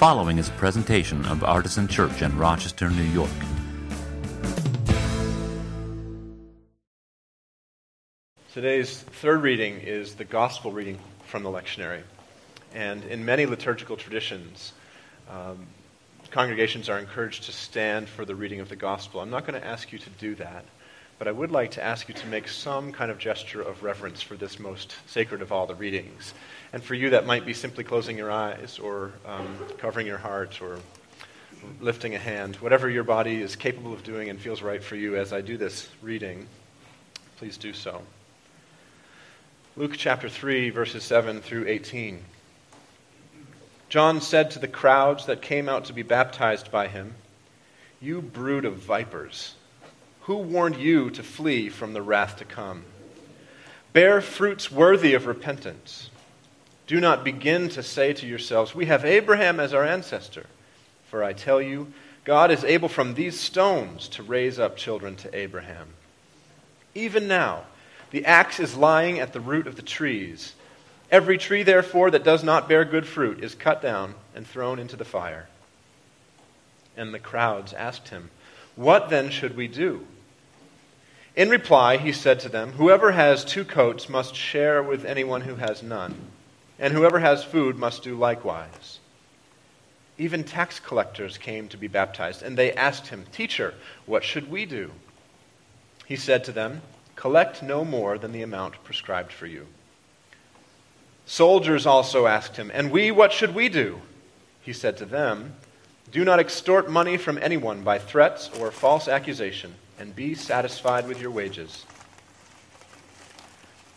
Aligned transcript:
following 0.00 0.38
is 0.38 0.48
a 0.48 0.52
presentation 0.52 1.22
of 1.26 1.44
Artisan 1.44 1.86
Church 1.86 2.22
in 2.22 2.34
Rochester, 2.38 2.88
New 2.88 3.02
York. 3.02 3.28
Today's 8.54 8.98
third 8.98 9.42
reading 9.42 9.78
is 9.78 10.14
the 10.14 10.24
gospel 10.24 10.72
reading 10.72 10.98
from 11.26 11.42
the 11.42 11.50
lectionary. 11.50 12.00
And 12.74 13.04
in 13.04 13.26
many 13.26 13.44
liturgical 13.44 13.98
traditions, 13.98 14.72
um, 15.28 15.66
congregations 16.30 16.88
are 16.88 16.98
encouraged 16.98 17.42
to 17.42 17.52
stand 17.52 18.08
for 18.08 18.24
the 18.24 18.34
reading 18.34 18.60
of 18.60 18.70
the 18.70 18.76
gospel. 18.76 19.20
I'm 19.20 19.28
not 19.28 19.46
going 19.46 19.60
to 19.60 19.66
ask 19.66 19.92
you 19.92 19.98
to 19.98 20.10
do 20.18 20.34
that, 20.36 20.64
but 21.20 21.28
I 21.28 21.32
would 21.32 21.52
like 21.52 21.72
to 21.72 21.84
ask 21.84 22.08
you 22.08 22.14
to 22.14 22.26
make 22.28 22.48
some 22.48 22.92
kind 22.92 23.10
of 23.10 23.18
gesture 23.18 23.60
of 23.60 23.82
reverence 23.82 24.22
for 24.22 24.36
this 24.36 24.58
most 24.58 24.94
sacred 25.06 25.42
of 25.42 25.52
all 25.52 25.66
the 25.66 25.74
readings. 25.74 26.32
And 26.72 26.82
for 26.82 26.94
you, 26.94 27.10
that 27.10 27.26
might 27.26 27.44
be 27.44 27.52
simply 27.52 27.84
closing 27.84 28.16
your 28.16 28.30
eyes 28.30 28.78
or 28.78 29.12
um, 29.26 29.54
covering 29.76 30.06
your 30.06 30.16
heart 30.16 30.62
or 30.62 30.78
lifting 31.78 32.14
a 32.14 32.18
hand. 32.18 32.56
Whatever 32.56 32.88
your 32.88 33.04
body 33.04 33.42
is 33.42 33.54
capable 33.54 33.92
of 33.92 34.02
doing 34.02 34.30
and 34.30 34.40
feels 34.40 34.62
right 34.62 34.82
for 34.82 34.96
you 34.96 35.14
as 35.16 35.30
I 35.30 35.42
do 35.42 35.58
this 35.58 35.90
reading, 36.00 36.46
please 37.36 37.58
do 37.58 37.74
so. 37.74 38.00
Luke 39.76 39.96
chapter 39.98 40.30
3, 40.30 40.70
verses 40.70 41.04
7 41.04 41.42
through 41.42 41.66
18. 41.68 42.24
John 43.90 44.22
said 44.22 44.52
to 44.52 44.58
the 44.58 44.68
crowds 44.68 45.26
that 45.26 45.42
came 45.42 45.68
out 45.68 45.84
to 45.84 45.92
be 45.92 46.02
baptized 46.02 46.70
by 46.70 46.88
him, 46.88 47.12
You 48.00 48.22
brood 48.22 48.64
of 48.64 48.76
vipers, 48.76 49.56
who 50.30 50.36
warned 50.36 50.76
you 50.76 51.10
to 51.10 51.24
flee 51.24 51.68
from 51.68 51.92
the 51.92 52.00
wrath 52.00 52.36
to 52.36 52.44
come? 52.44 52.84
Bear 53.92 54.20
fruits 54.20 54.70
worthy 54.70 55.14
of 55.14 55.26
repentance. 55.26 56.08
Do 56.86 57.00
not 57.00 57.24
begin 57.24 57.68
to 57.70 57.82
say 57.82 58.12
to 58.12 58.28
yourselves, 58.28 58.72
We 58.72 58.86
have 58.86 59.04
Abraham 59.04 59.58
as 59.58 59.74
our 59.74 59.84
ancestor. 59.84 60.46
For 61.06 61.24
I 61.24 61.32
tell 61.32 61.60
you, 61.60 61.92
God 62.22 62.52
is 62.52 62.62
able 62.62 62.88
from 62.88 63.14
these 63.14 63.40
stones 63.40 64.06
to 64.10 64.22
raise 64.22 64.60
up 64.60 64.76
children 64.76 65.16
to 65.16 65.36
Abraham. 65.36 65.88
Even 66.94 67.26
now, 67.26 67.64
the 68.12 68.24
axe 68.24 68.60
is 68.60 68.76
lying 68.76 69.18
at 69.18 69.32
the 69.32 69.40
root 69.40 69.66
of 69.66 69.74
the 69.74 69.82
trees. 69.82 70.54
Every 71.10 71.38
tree, 71.38 71.64
therefore, 71.64 72.12
that 72.12 72.22
does 72.22 72.44
not 72.44 72.68
bear 72.68 72.84
good 72.84 73.08
fruit 73.08 73.42
is 73.42 73.56
cut 73.56 73.82
down 73.82 74.14
and 74.36 74.46
thrown 74.46 74.78
into 74.78 74.94
the 74.94 75.04
fire. 75.04 75.48
And 76.96 77.12
the 77.12 77.18
crowds 77.18 77.72
asked 77.72 78.10
him, 78.10 78.30
What 78.76 79.10
then 79.10 79.30
should 79.30 79.56
we 79.56 79.66
do? 79.66 80.06
In 81.36 81.48
reply, 81.48 81.96
he 81.96 82.12
said 82.12 82.40
to 82.40 82.48
them, 82.48 82.72
Whoever 82.72 83.12
has 83.12 83.44
two 83.44 83.64
coats 83.64 84.08
must 84.08 84.34
share 84.34 84.82
with 84.82 85.04
anyone 85.04 85.42
who 85.42 85.56
has 85.56 85.82
none 85.82 86.14
and 86.80 86.94
whoever 86.94 87.20
has 87.20 87.44
food 87.44 87.78
must 87.78 88.02
do 88.02 88.16
likewise. 88.16 88.98
Even 90.18 90.42
tax 90.42 90.80
collectors 90.80 91.38
came 91.38 91.68
to 91.68 91.76
be 91.76 91.86
baptized, 91.86 92.42
and 92.42 92.56
they 92.56 92.72
asked 92.72 93.08
him, 93.08 93.26
Teacher, 93.30 93.74
what 94.06 94.24
should 94.24 94.50
we 94.50 94.64
do? 94.64 94.90
He 96.06 96.16
said 96.16 96.42
to 96.44 96.52
them, 96.52 96.80
Collect 97.16 97.62
no 97.62 97.84
more 97.84 98.16
than 98.16 98.32
the 98.32 98.42
amount 98.42 98.82
prescribed 98.82 99.30
for 99.30 99.46
you. 99.46 99.66
Soldiers 101.26 101.86
also 101.86 102.26
asked 102.26 102.56
him, 102.56 102.70
And 102.72 102.90
we, 102.90 103.10
what 103.10 103.32
should 103.32 103.54
we 103.54 103.68
do? 103.68 104.00
He 104.62 104.72
said 104.72 104.96
to 104.96 105.04
them, 105.04 105.54
Do 106.10 106.24
not 106.24 106.40
extort 106.40 106.90
money 106.90 107.18
from 107.18 107.38
anyone 107.38 107.82
by 107.82 107.98
threats 107.98 108.50
or 108.58 108.70
false 108.70 109.06
accusation, 109.06 109.74
and 110.00 110.16
be 110.16 110.34
satisfied 110.34 111.06
with 111.06 111.20
your 111.20 111.30
wages. 111.30 111.84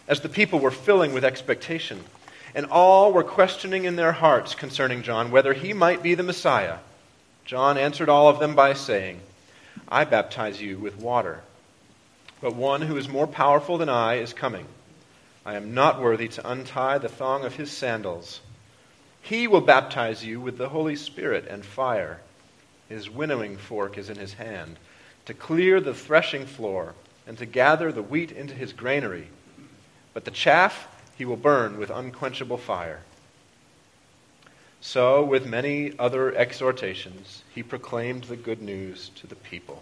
As 0.07 0.19
the 0.19 0.29
people 0.29 0.59
were 0.59 0.69
filling 0.69 1.13
with 1.13 1.23
expectation, 1.23 2.03
and 2.53 2.65
all 2.67 3.11
were 3.11 3.23
questioning 3.23 3.85
in 3.85 3.95
their 3.95 4.11
hearts 4.11 4.53
concerning 4.53 5.01
John 5.01 5.31
whether 5.31 5.53
he 5.53 5.73
might 5.73 6.03
be 6.03 6.13
the 6.13 6.21
Messiah. 6.21 6.77
John 7.45 7.77
answered 7.77 8.09
all 8.09 8.29
of 8.29 8.39
them 8.39 8.53
by 8.53 8.73
saying, 8.73 9.21
I 9.87 10.05
baptize 10.05 10.61
you 10.61 10.77
with 10.77 10.99
water, 10.99 11.41
but 12.41 12.55
one 12.55 12.81
who 12.81 12.97
is 12.97 13.09
more 13.09 13.27
powerful 13.27 13.77
than 13.77 13.89
I 13.89 14.15
is 14.15 14.33
coming. 14.33 14.65
I 15.45 15.55
am 15.55 15.73
not 15.73 16.01
worthy 16.01 16.27
to 16.29 16.49
untie 16.49 16.99
the 16.99 17.09
thong 17.09 17.43
of 17.43 17.55
his 17.55 17.71
sandals. 17.71 18.41
He 19.21 19.47
will 19.47 19.61
baptize 19.61 20.23
you 20.23 20.39
with 20.39 20.57
the 20.57 20.69
Holy 20.69 20.95
Spirit 20.95 21.47
and 21.49 21.65
fire. 21.65 22.19
His 22.89 23.09
winnowing 23.09 23.57
fork 23.57 23.97
is 23.97 24.09
in 24.09 24.17
his 24.17 24.33
hand, 24.33 24.77
to 25.25 25.33
clear 25.33 25.79
the 25.79 25.93
threshing 25.93 26.45
floor 26.45 26.93
and 27.25 27.37
to 27.37 27.45
gather 27.45 27.91
the 27.91 28.03
wheat 28.03 28.31
into 28.31 28.53
his 28.53 28.73
granary. 28.73 29.27
But 30.13 30.25
the 30.25 30.31
chaff 30.31 30.87
he 31.17 31.25
will 31.25 31.37
burn 31.37 31.77
with 31.77 31.89
unquenchable 31.89 32.57
fire. 32.57 33.01
So, 34.81 35.23
with 35.23 35.45
many 35.45 35.97
other 35.97 36.35
exhortations, 36.35 37.43
he 37.55 37.63
proclaimed 37.63 38.25
the 38.25 38.35
good 38.35 38.61
news 38.61 39.11
to 39.15 39.27
the 39.27 39.35
people. 39.35 39.81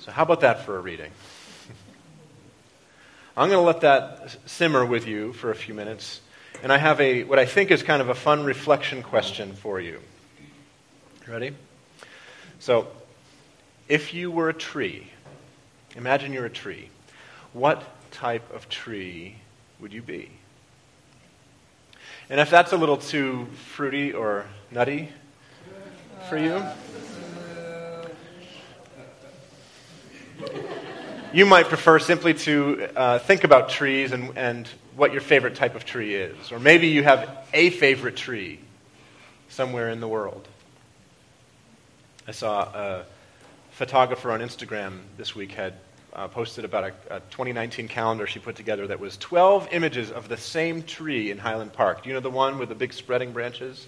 So, 0.00 0.10
how 0.10 0.24
about 0.24 0.40
that 0.40 0.64
for 0.64 0.76
a 0.76 0.80
reading? 0.80 1.12
I'm 3.36 3.48
going 3.50 3.60
to 3.60 3.66
let 3.66 3.82
that 3.82 4.36
simmer 4.46 4.84
with 4.84 5.06
you 5.06 5.32
for 5.34 5.52
a 5.52 5.54
few 5.54 5.74
minutes, 5.74 6.20
and 6.62 6.72
I 6.72 6.78
have 6.78 7.00
a 7.00 7.24
what 7.24 7.38
I 7.38 7.46
think 7.46 7.70
is 7.70 7.82
kind 7.82 8.02
of 8.02 8.08
a 8.08 8.14
fun 8.14 8.44
reflection 8.44 9.02
question 9.02 9.54
for 9.54 9.80
you. 9.80 10.00
Ready? 11.26 11.52
So, 12.58 12.88
if 13.88 14.12
you 14.12 14.30
were 14.30 14.48
a 14.48 14.54
tree, 14.54 15.10
imagine 15.96 16.32
you're 16.32 16.46
a 16.46 16.50
tree, 16.50 16.90
what 17.52 17.84
type 18.10 18.52
of 18.52 18.68
tree 18.68 19.36
would 19.80 19.92
you 19.92 20.02
be? 20.02 20.30
And 22.30 22.40
if 22.40 22.50
that's 22.50 22.72
a 22.72 22.76
little 22.76 22.96
too 22.96 23.46
fruity 23.74 24.12
or 24.12 24.46
nutty 24.70 25.10
for 26.28 26.36
you, 26.36 26.62
you 31.32 31.44
might 31.44 31.66
prefer 31.66 31.98
simply 31.98 32.34
to 32.34 32.88
uh, 32.96 33.18
think 33.18 33.44
about 33.44 33.68
trees 33.68 34.12
and, 34.12 34.36
and 34.36 34.68
what 34.96 35.12
your 35.12 35.20
favorite 35.20 35.54
type 35.54 35.74
of 35.74 35.84
tree 35.84 36.14
is. 36.14 36.52
Or 36.52 36.58
maybe 36.58 36.88
you 36.88 37.02
have 37.02 37.46
a 37.52 37.70
favorite 37.70 38.16
tree 38.16 38.60
somewhere 39.48 39.90
in 39.90 40.00
the 40.00 40.08
world. 40.08 40.46
I 42.26 42.32
saw 42.32 42.62
a 42.62 43.04
photographer 43.72 44.32
on 44.32 44.40
Instagram 44.40 45.00
this 45.16 45.34
week 45.34 45.52
had 45.52 45.74
uh, 46.12 46.28
posted 46.28 46.64
about 46.64 46.84
a, 46.84 47.16
a, 47.16 47.20
2019 47.20 47.88
calendar 47.88 48.26
she 48.26 48.38
put 48.38 48.56
together 48.56 48.86
that 48.86 48.98
was 48.98 49.16
12 49.18 49.68
images 49.72 50.10
of 50.10 50.28
the 50.28 50.36
same 50.36 50.82
tree 50.82 51.30
in 51.30 51.38
Highland 51.38 51.72
Park. 51.72 52.02
Do 52.02 52.08
you 52.08 52.14
know 52.14 52.20
the 52.20 52.30
one 52.30 52.58
with 52.58 52.70
the 52.70 52.74
big 52.74 52.92
spreading 52.92 53.32
branches? 53.32 53.86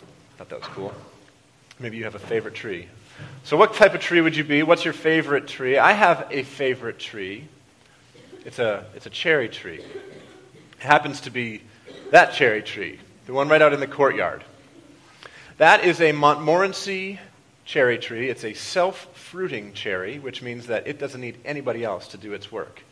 I 0.00 0.38
thought 0.38 0.48
that 0.50 0.60
was 0.60 0.68
cool. 0.68 0.94
Maybe 1.78 1.96
you 1.96 2.04
have 2.04 2.16
a 2.16 2.20
favorite 2.20 2.54
tree. 2.54 2.88
So, 3.44 3.56
what 3.56 3.74
type 3.74 3.94
of 3.94 4.00
tree 4.00 4.20
would 4.20 4.36
you 4.36 4.44
be? 4.44 4.62
What's 4.62 4.84
your 4.84 4.92
favorite 4.92 5.48
tree? 5.48 5.78
I 5.78 5.92
have 5.92 6.26
a 6.30 6.42
favorite 6.42 6.98
tree. 6.98 7.48
It's 8.44 8.58
a, 8.58 8.84
it's 8.94 9.06
a 9.06 9.10
cherry 9.10 9.48
tree. 9.48 9.80
It 9.80 10.84
happens 10.84 11.22
to 11.22 11.30
be 11.30 11.62
that 12.10 12.34
cherry 12.34 12.62
tree, 12.62 12.98
the 13.26 13.32
one 13.32 13.48
right 13.48 13.60
out 13.60 13.72
in 13.72 13.80
the 13.80 13.86
courtyard. 13.86 14.44
That 15.58 15.84
is 15.84 16.00
a 16.00 16.12
Montmorency 16.12 17.18
cherry 17.64 17.98
tree. 17.98 18.30
It's 18.30 18.44
a 18.44 18.54
self 18.54 19.08
fruiting 19.14 19.72
cherry, 19.72 20.18
which 20.18 20.40
means 20.40 20.66
that 20.68 20.86
it 20.86 20.98
doesn't 20.98 21.20
need 21.20 21.38
anybody 21.44 21.84
else 21.84 22.08
to 22.08 22.16
do 22.16 22.32
its 22.32 22.52
work. 22.52 22.82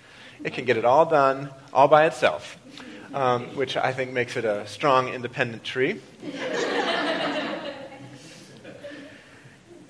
It 0.44 0.52
can 0.52 0.64
get 0.64 0.76
it 0.76 0.84
all 0.84 1.06
done 1.06 1.50
all 1.72 1.88
by 1.88 2.06
itself, 2.06 2.58
um, 3.14 3.56
which 3.56 3.76
I 3.76 3.92
think 3.92 4.12
makes 4.12 4.36
it 4.36 4.44
a 4.44 4.66
strong, 4.66 5.08
independent 5.08 5.64
tree. 5.64 6.00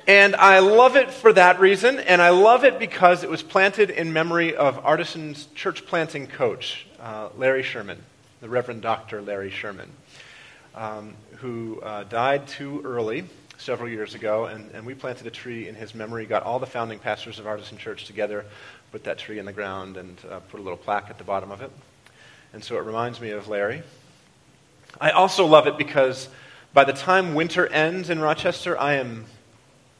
And 0.06 0.36
I 0.36 0.60
love 0.60 0.96
it 0.96 1.10
for 1.10 1.32
that 1.32 1.60
reason, 1.60 1.98
and 1.98 2.22
I 2.22 2.30
love 2.30 2.64
it 2.64 2.78
because 2.78 3.24
it 3.24 3.30
was 3.30 3.42
planted 3.42 3.91
in 3.91 4.12
memory 4.12 4.54
of 4.56 4.84
Artisan's 4.84 5.47
church 5.54 5.86
planting 5.86 6.26
coach, 6.26 6.86
uh, 7.00 7.28
Larry 7.36 7.62
Sherman, 7.62 8.03
the 8.41 8.48
Reverend 8.48 8.82
Dr. 8.82 9.22
Larry 9.22 9.50
Sherman 9.50 9.91
um, 10.76 11.14
who 11.36 11.80
uh, 11.80 12.04
died 12.04 12.47
too 12.47 12.82
early 12.84 13.24
several 13.58 13.88
years 13.88 14.14
ago, 14.14 14.44
and, 14.44 14.70
and 14.72 14.84
we 14.84 14.94
planted 14.94 15.26
a 15.26 15.30
tree 15.30 15.66
in 15.66 15.74
his 15.74 15.94
memory, 15.94 16.26
got 16.26 16.42
all 16.42 16.59
the 16.59 16.66
founding 16.66 16.98
pastors 16.98 17.38
of 17.38 17.47
Artisan 17.47 17.78
Church 17.78 18.04
together, 18.04 18.44
put 18.92 19.04
that 19.04 19.18
tree 19.18 19.38
in 19.38 19.47
the 19.47 19.52
ground, 19.52 19.97
and 19.97 20.18
uh, 20.30 20.41
put 20.41 20.60
a 20.60 20.62
little 20.62 20.76
plaque 20.76 21.09
at 21.09 21.16
the 21.16 21.24
bottom 21.24 21.50
of 21.50 21.62
it. 21.62 21.72
And 22.52 22.62
so 22.62 22.76
it 22.76 22.84
reminds 22.84 23.20
me 23.20 23.30
of 23.30 23.48
Larry. 23.48 23.82
I 25.00 25.10
also 25.10 25.47
love 25.47 25.66
it 25.66 25.78
because 25.78 26.28
by 26.74 26.84
the 26.84 26.92
time 26.92 27.34
winter 27.34 27.66
ends 27.66 28.10
in 28.10 28.20
Rochester, 28.20 28.78
I 28.78 28.94
am 28.94 29.24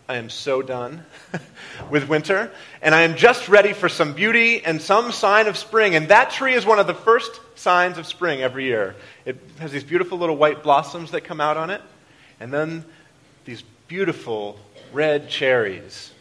I 0.08 0.17
am 0.17 0.31
so 0.31 0.62
done 0.62 1.05
with 1.91 2.08
winter, 2.08 2.53
and 2.81 2.94
I 2.94 3.03
am 3.03 3.17
just 3.17 3.49
ready 3.49 3.73
for 3.73 3.88
some 3.88 4.12
beauty 4.12 4.64
and 4.64 4.81
some 4.81 5.11
sign 5.11 5.49
of 5.49 5.56
spring. 5.56 5.97
And 5.97 6.08
that 6.08 6.31
tree 6.31 6.55
is 6.55 6.64
one 6.64 6.79
of 6.79 6.87
the 6.87 6.94
first 6.94 7.41
signs 7.56 7.99
of 7.99 8.06
spring 8.06 8.41
every 8.41 8.67
year. 8.67 8.94
It 9.25 9.37
has 9.58 9.73
these 9.73 9.82
beautiful 9.82 10.17
little 10.19 10.37
white 10.37 10.62
blossoms 10.62 11.11
that 11.11 11.23
come 11.23 11.41
out 11.41 11.56
on 11.56 11.70
it, 11.70 11.82
and 12.38 12.53
then 12.53 12.85
these 13.44 13.64
beautiful 13.88 14.61
red 14.93 15.29
cherries, 15.29 16.12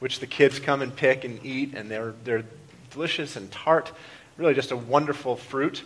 which 0.00 0.20
the 0.20 0.26
kids 0.26 0.58
come 0.58 0.82
and 0.82 0.94
pick 0.94 1.24
and 1.24 1.44
eat, 1.44 1.74
and 1.74 1.90
they're, 1.90 2.12
they're 2.24 2.44
delicious 2.90 3.36
and 3.36 3.50
tart, 3.50 3.90
really 4.36 4.52
just 4.52 4.70
a 4.70 4.76
wonderful 4.76 5.36
fruit. 5.36 5.82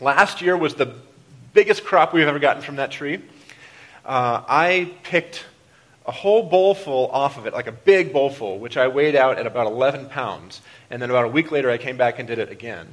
Last 0.00 0.40
year 0.40 0.56
was 0.56 0.74
the 0.74 0.94
biggest 1.52 1.84
crop 1.84 2.14
we've 2.14 2.26
ever 2.26 2.38
gotten 2.38 2.62
from 2.62 2.76
that 2.76 2.90
tree. 2.90 3.20
Uh, 4.06 4.42
I 4.48 4.92
picked 5.02 5.44
a 6.08 6.10
whole 6.10 6.42
bowlful 6.42 7.10
off 7.12 7.36
of 7.36 7.46
it, 7.46 7.52
like 7.52 7.66
a 7.66 7.72
big 7.72 8.14
bowlful, 8.14 8.58
which 8.58 8.78
I 8.78 8.88
weighed 8.88 9.14
out 9.14 9.38
at 9.38 9.46
about 9.46 9.66
11 9.66 10.08
pounds. 10.08 10.62
And 10.90 11.02
then 11.02 11.10
about 11.10 11.26
a 11.26 11.28
week 11.28 11.52
later, 11.52 11.70
I 11.70 11.76
came 11.76 11.98
back 11.98 12.18
and 12.18 12.26
did 12.26 12.38
it 12.38 12.50
again. 12.50 12.88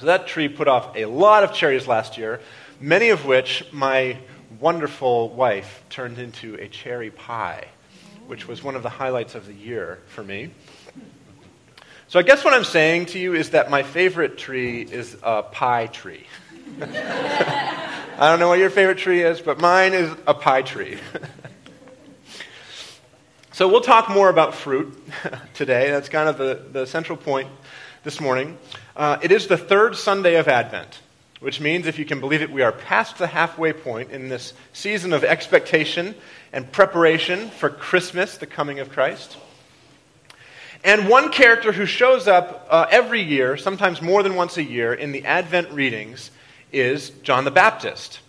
So 0.00 0.06
that 0.06 0.26
tree 0.26 0.48
put 0.48 0.66
off 0.66 0.96
a 0.96 1.04
lot 1.04 1.44
of 1.44 1.54
cherries 1.54 1.86
last 1.86 2.18
year, 2.18 2.40
many 2.80 3.10
of 3.10 3.24
which 3.26 3.64
my 3.72 4.18
wonderful 4.58 5.28
wife 5.30 5.84
turned 5.88 6.18
into 6.18 6.56
a 6.56 6.66
cherry 6.66 7.10
pie, 7.10 7.68
which 8.26 8.48
was 8.48 8.60
one 8.60 8.74
of 8.74 8.82
the 8.82 8.90
highlights 8.90 9.36
of 9.36 9.46
the 9.46 9.54
year 9.54 10.00
for 10.08 10.24
me. 10.24 10.50
So 12.08 12.18
I 12.18 12.22
guess 12.22 12.44
what 12.44 12.54
I'm 12.54 12.64
saying 12.64 13.06
to 13.06 13.20
you 13.20 13.34
is 13.34 13.50
that 13.50 13.70
my 13.70 13.84
favorite 13.84 14.36
tree 14.36 14.82
is 14.82 15.16
a 15.22 15.44
pie 15.44 15.86
tree. 15.86 16.26
I 16.82 18.30
don't 18.30 18.40
know 18.40 18.48
what 18.48 18.58
your 18.58 18.70
favorite 18.70 18.98
tree 18.98 19.22
is, 19.22 19.40
but 19.40 19.60
mine 19.60 19.94
is 19.94 20.10
a 20.26 20.34
pie 20.34 20.62
tree. 20.62 20.98
So 23.56 23.66
we'll 23.66 23.80
talk 23.80 24.10
more 24.10 24.28
about 24.28 24.54
fruit 24.54 25.02
today. 25.54 25.90
That's 25.90 26.10
kind 26.10 26.28
of 26.28 26.36
the, 26.36 26.62
the 26.72 26.86
central 26.86 27.16
point 27.16 27.48
this 28.04 28.20
morning. 28.20 28.58
Uh, 28.94 29.16
it 29.22 29.32
is 29.32 29.46
the 29.46 29.56
third 29.56 29.96
Sunday 29.96 30.34
of 30.34 30.46
Advent, 30.46 31.00
which 31.40 31.58
means, 31.58 31.86
if 31.86 31.98
you 31.98 32.04
can 32.04 32.20
believe 32.20 32.42
it, 32.42 32.52
we 32.52 32.60
are 32.60 32.70
past 32.70 33.16
the 33.16 33.26
halfway 33.26 33.72
point 33.72 34.10
in 34.10 34.28
this 34.28 34.52
season 34.74 35.14
of 35.14 35.24
expectation 35.24 36.14
and 36.52 36.70
preparation 36.70 37.48
for 37.48 37.70
Christmas, 37.70 38.36
the 38.36 38.46
coming 38.46 38.78
of 38.78 38.90
Christ. 38.90 39.38
And 40.84 41.08
one 41.08 41.32
character 41.32 41.72
who 41.72 41.86
shows 41.86 42.28
up 42.28 42.66
uh, 42.68 42.84
every 42.90 43.22
year, 43.22 43.56
sometimes 43.56 44.02
more 44.02 44.22
than 44.22 44.34
once 44.34 44.58
a 44.58 44.62
year, 44.62 44.92
in 44.92 45.12
the 45.12 45.24
Advent 45.24 45.70
readings 45.70 46.30
is 46.72 47.08
John 47.08 47.44
the 47.44 47.50
Baptist. 47.50 48.20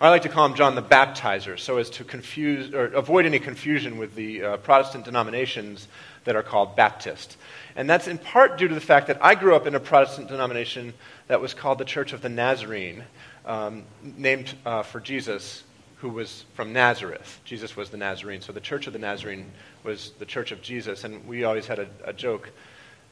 I 0.00 0.10
like 0.10 0.22
to 0.22 0.28
call 0.28 0.46
him 0.46 0.54
John 0.54 0.74
the 0.74 0.82
Baptizer, 0.82 1.58
so 1.58 1.78
as 1.78 1.88
to 1.90 2.04
confuse 2.04 2.74
or 2.74 2.86
avoid 2.86 3.26
any 3.26 3.38
confusion 3.38 3.96
with 3.96 4.14
the 4.16 4.42
uh, 4.42 4.56
Protestant 4.58 5.04
denominations 5.04 5.86
that 6.24 6.34
are 6.34 6.42
called 6.42 6.74
Baptist. 6.74 7.36
And 7.76 7.88
that's 7.88 8.08
in 8.08 8.18
part 8.18 8.58
due 8.58 8.68
to 8.68 8.74
the 8.74 8.80
fact 8.80 9.06
that 9.06 9.22
I 9.22 9.34
grew 9.34 9.54
up 9.54 9.66
in 9.66 9.74
a 9.74 9.80
Protestant 9.80 10.28
denomination 10.28 10.94
that 11.28 11.40
was 11.40 11.54
called 11.54 11.78
the 11.78 11.84
Church 11.84 12.12
of 12.12 12.22
the 12.22 12.28
Nazarene, 12.28 13.04
um, 13.46 13.84
named 14.02 14.54
uh, 14.66 14.82
for 14.82 15.00
Jesus, 15.00 15.62
who 15.98 16.08
was 16.08 16.44
from 16.54 16.72
Nazareth. 16.72 17.40
Jesus 17.44 17.76
was 17.76 17.90
the 17.90 17.96
Nazarene. 17.96 18.40
So 18.40 18.52
the 18.52 18.60
Church 18.60 18.86
of 18.86 18.92
the 18.92 18.98
Nazarene 18.98 19.50
was 19.84 20.12
the 20.18 20.26
Church 20.26 20.50
of 20.50 20.60
Jesus. 20.60 21.04
And 21.04 21.26
we 21.26 21.44
always 21.44 21.66
had 21.66 21.78
a, 21.78 21.88
a 22.04 22.12
joke 22.12 22.50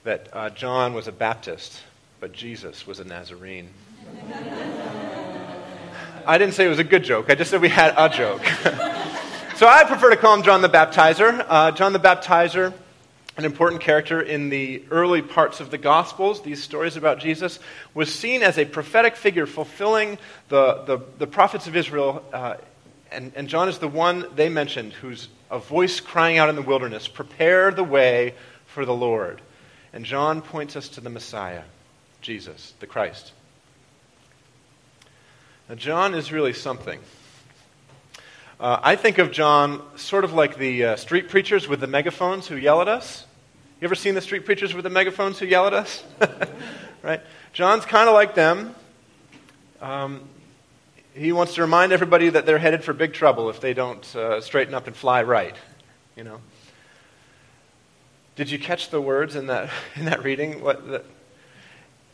that 0.05 0.29
uh, 0.33 0.51
John 0.51 0.95
was 0.95 1.07
a 1.07 1.13
Baptist, 1.13 1.81
but 2.19 2.33
Jesus 2.33 2.87
was 2.87 2.99
a 2.99 3.05
Nazarene. 3.05 3.71
I 6.27 6.39
didn't 6.39 6.55
say 6.55 6.67
it 6.67 6.69
was 6.69 6.79
a 6.79 6.85
good 6.85 7.05
joke. 7.05 7.27
I 7.29 7.35
just 7.35 7.51
said 7.51 7.61
we 7.61 7.69
had 7.69 7.95
a 7.97 8.09
joke. 8.09 8.45
so 9.57 9.67
I 9.67 9.85
prefer 9.85 10.11
to 10.11 10.17
call 10.17 10.35
him 10.35 10.43
John 10.43 10.63
the 10.63 10.69
Baptizer. 10.69 11.45
Uh, 11.49 11.71
John 11.73 11.93
the 11.93 11.99
Baptizer, 11.99 12.73
an 13.37 13.45
important 13.45 13.81
character 13.81 14.21
in 14.21 14.49
the 14.49 14.83
early 14.91 15.23
parts 15.23 15.61
of 15.61 15.71
the 15.71 15.79
Gospels, 15.79 16.43
these 16.43 16.63
stories 16.63 16.97
about 16.97 17.19
Jesus, 17.19 17.59
was 17.95 18.15
seen 18.15 18.43
as 18.43 18.59
a 18.59 18.65
prophetic 18.65 19.17
figure 19.17 19.47
fulfilling 19.47 20.19
the, 20.49 20.83
the, 20.87 20.99
the 21.19 21.27
prophets 21.27 21.67
of 21.67 21.77
Israel. 21.77 22.25
Uh, 22.33 22.57
and, 23.11 23.33
and 23.35 23.49
John 23.49 23.69
is 23.69 23.79
the 23.79 23.89
one 23.89 24.27
they 24.35 24.49
mentioned 24.49 24.93
who's 24.93 25.29
a 25.51 25.59
voice 25.59 26.01
crying 26.01 26.39
out 26.39 26.49
in 26.49 26.57
the 26.57 26.63
wilderness, 26.63 27.09
Prepare 27.09 27.71
the 27.73 27.85
way 27.85 28.35
for 28.67 28.85
the 28.85 28.95
Lord. 28.95 29.41
And 29.93 30.05
John 30.05 30.41
points 30.41 30.77
us 30.77 30.89
to 30.91 31.01
the 31.01 31.11
Messiah, 31.11 31.63
Jesus, 32.23 32.75
the 32.81 32.87
Christ. 32.87 33.33
John 35.77 36.15
is 36.15 36.31
really 36.31 36.53
something. 36.53 37.01
Uh, 38.61 38.79
I 38.83 38.97
think 38.97 39.19
of 39.19 39.33
John 39.33 39.83
sort 39.97 40.25
of 40.25 40.33
like 40.33 40.57
the 40.57 40.85
uh, 40.85 40.97
street 40.97 41.29
preachers 41.29 41.67
with 41.67 41.81
the 41.81 41.87
megaphones 41.87 42.47
who 42.47 42.57
yell 42.57 42.81
at 42.81 42.89
us. 42.89 43.27
You 43.81 43.87
ever 43.87 43.95
seen 43.95 44.15
the 44.15 44.21
street 44.21 44.45
preachers 44.45 44.75
with 44.75 44.85
the 44.85 44.91
megaphones 44.91 45.39
who 45.39 45.47
yell 45.47 45.67
at 45.67 45.75
us? 45.75 46.05
right? 47.03 47.21
John's 47.53 47.85
kind 47.85 48.09
of 48.09 48.15
like 48.15 48.35
them. 48.35 48.75
Um, 49.81 50.29
he 51.15 51.33
wants 51.33 51.55
to 51.55 51.63
remind 51.63 51.93
everybody 51.93 52.29
that 52.29 52.47
they're 52.47 52.59
headed 52.59 52.85
for 52.85 52.93
big 52.93 53.13
trouble 53.13 53.51
if 53.51 53.61
they 53.61 53.75
don't 53.75 54.15
uh, 54.15 54.41
straighten 54.41 54.75
up 54.75 54.87
and 54.87 54.95
fly 54.95 55.23
right. 55.23 55.57
You 56.17 56.25
know. 56.25 56.41
Did 58.37 58.51
you 58.51 58.59
catch 58.59 58.91
the 58.91 59.01
words 59.01 59.37
in 59.37 59.47
that 59.47 59.71
in 59.97 60.05
that 60.05 60.23
reading? 60.23 60.63
What 60.63 60.87
the, 60.87 61.03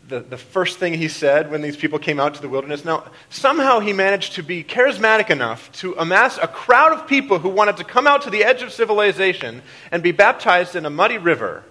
the, 0.09 0.21
the 0.21 0.39
first 0.39 0.79
thing 0.79 0.95
he 0.95 1.09
said 1.09 1.51
when 1.51 1.61
these 1.61 1.77
people 1.77 1.99
came 1.99 2.19
out 2.19 2.35
to 2.35 2.43
the 2.43 2.49
wilderness. 2.49 2.85
Now, 2.85 3.05
somehow 3.29 3.81
he 3.81 3.93
managed 3.93 4.35
to 4.35 4.43
be 4.43 4.65
charismatic 4.65 5.29
enough 5.29 5.71
to 5.73 5.95
amass 5.99 6.39
a 6.39 6.49
crowd 6.49 6.93
of 6.93 7.07
people 7.07 7.39
who 7.39 7.51
wanted 7.51 7.77
to 7.77 7.85
come 7.85 8.07
out 8.07 8.23
to 8.23 8.31
the 8.31 8.43
edge 8.43 8.63
of 8.63 8.73
civilization 8.73 9.63
and 9.93 10.03
be 10.03 10.13
baptized 10.13 10.75
in 10.75 10.87
a 10.87 10.91
muddy 10.91 11.19
river 11.19 11.65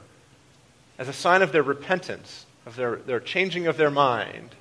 as 0.99 1.07
a 1.07 1.13
sign 1.13 1.41
of 1.41 1.51
their 1.51 1.63
repentance, 1.63 2.45
of 2.65 2.75
their, 2.75 2.97
their 2.97 3.19
changing 3.19 3.65
of 3.65 3.77
their 3.77 3.91
mind. 3.91 4.51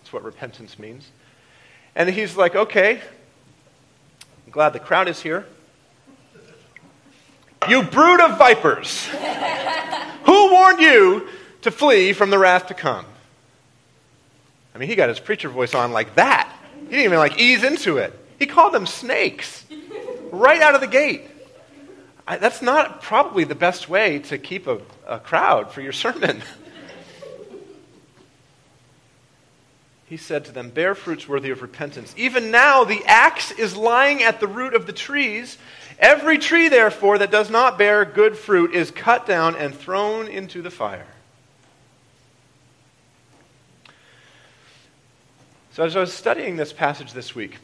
That's 0.00 0.12
what 0.12 0.24
repentance 0.24 0.78
means. 0.78 1.10
And 1.94 2.08
he's 2.08 2.36
like, 2.36 2.54
okay, 2.54 3.00
I'm 4.46 4.52
glad 4.52 4.72
the 4.72 4.80
crowd 4.80 5.08
is 5.08 5.20
here. 5.20 5.46
You 7.68 7.82
brood 7.82 8.20
of 8.20 8.38
vipers! 8.38 9.06
Who 10.24 10.50
warned 10.52 10.80
you 10.80 11.28
to 11.62 11.70
flee 11.70 12.12
from 12.12 12.30
the 12.30 12.38
wrath 12.38 12.68
to 12.68 12.74
come? 12.74 13.06
I 14.76 14.78
mean, 14.78 14.90
he 14.90 14.94
got 14.94 15.08
his 15.08 15.18
preacher 15.18 15.48
voice 15.48 15.74
on 15.74 15.92
like 15.92 16.16
that. 16.16 16.54
He 16.80 16.90
didn't 16.90 17.06
even 17.06 17.18
like 17.18 17.40
ease 17.40 17.64
into 17.64 17.96
it. 17.96 18.12
He 18.38 18.44
called 18.44 18.74
them 18.74 18.84
snakes 18.84 19.64
right 20.30 20.60
out 20.60 20.74
of 20.74 20.82
the 20.82 20.86
gate. 20.86 21.22
I, 22.28 22.36
that's 22.36 22.60
not 22.60 23.00
probably 23.00 23.44
the 23.44 23.54
best 23.54 23.88
way 23.88 24.18
to 24.18 24.36
keep 24.36 24.66
a, 24.66 24.82
a 25.08 25.18
crowd 25.18 25.72
for 25.72 25.80
your 25.80 25.92
sermon. 25.92 26.42
he 30.04 30.18
said 30.18 30.44
to 30.44 30.52
them, 30.52 30.68
Bear 30.68 30.94
fruits 30.94 31.26
worthy 31.26 31.48
of 31.48 31.62
repentance. 31.62 32.12
Even 32.18 32.50
now 32.50 32.84
the 32.84 33.02
axe 33.06 33.52
is 33.52 33.78
lying 33.78 34.22
at 34.22 34.40
the 34.40 34.46
root 34.46 34.74
of 34.74 34.86
the 34.86 34.92
trees. 34.92 35.56
Every 35.98 36.36
tree, 36.36 36.68
therefore, 36.68 37.16
that 37.16 37.30
does 37.30 37.48
not 37.48 37.78
bear 37.78 38.04
good 38.04 38.36
fruit 38.36 38.74
is 38.74 38.90
cut 38.90 39.26
down 39.26 39.56
and 39.56 39.74
thrown 39.74 40.28
into 40.28 40.60
the 40.60 40.70
fire. 40.70 41.06
So, 45.76 45.84
as 45.84 45.94
I 45.94 46.00
was 46.00 46.10
studying 46.10 46.56
this 46.56 46.72
passage 46.72 47.12
this 47.12 47.34
week, 47.34 47.58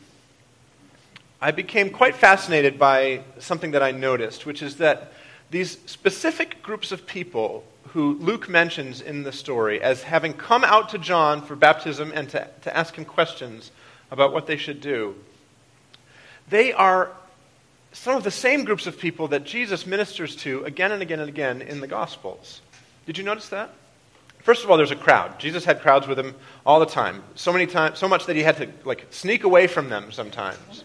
I 1.41 1.51
became 1.51 1.89
quite 1.89 2.15
fascinated 2.15 2.79
by 2.79 3.23
something 3.39 3.71
that 3.71 3.83
I 3.83 3.91
noticed, 3.91 4.45
which 4.45 4.61
is 4.61 4.77
that 4.77 5.15
these 5.51 5.79
specific 5.87 6.63
groups 6.63 6.93
of 6.93 7.07
people 7.07 7.65
who 7.95 8.19
Luke 8.19 8.51
mentions 8.51 9.01
in 9.01 9.23
the 9.23 9.33
story 9.33 9.81
as 9.81 10.03
having 10.03 10.35
come 10.35 10.63
out 10.63 10.91
to 10.91 10.99
John 10.99 11.41
for 11.41 11.57
baptism 11.57 12.13
and 12.15 12.29
to, 12.29 12.47
to 12.65 12.77
ask 12.77 12.97
him 12.97 13.07
questions 13.07 13.71
about 14.11 14.35
what 14.35 14.47
they 14.47 14.59
should 14.59 14.83
do, 14.83 15.15
they 16.51 16.71
are 16.75 17.13
some 17.93 18.15
of 18.15 18.25
the 18.25 18.31
same 18.31 18.67
groups 18.67 18.87
of 18.87 18.99
people 18.99 19.29
that 19.29 19.45
Jesus 19.45 19.87
ministers 19.87 20.37
to 20.37 20.63
again 20.65 20.93
and 20.93 21.01
again 21.01 21.21
and 21.21 21.31
again 21.31 21.63
in 21.63 21.81
the 21.81 21.87
Gospels. 21.87 22.61
Did 23.07 23.17
you 23.17 23.25
notice 23.25 23.49
that? 23.49 23.71
First 24.43 24.65
of 24.65 24.71
all, 24.71 24.77
there's 24.77 24.91
a 24.91 24.97
crowd. 24.97 25.39
Jesus 25.39 25.65
had 25.65 25.81
crowds 25.81 26.09
with 26.09 26.19
him 26.19 26.35
all 26.67 26.81
the 26.81 26.87
time. 26.87 27.23
So 27.37 27.53
many 27.53 27.67
times, 27.67 27.99
so 27.99 28.09
much 28.09 28.27
that 28.27 28.35
he 28.35 28.43
had 28.43 28.57
to 28.57 28.69
like 28.85 29.07
sneak 29.11 29.45
away 29.45 29.67
from 29.69 29.89
them 29.89 30.11
sometimes. 30.11 30.85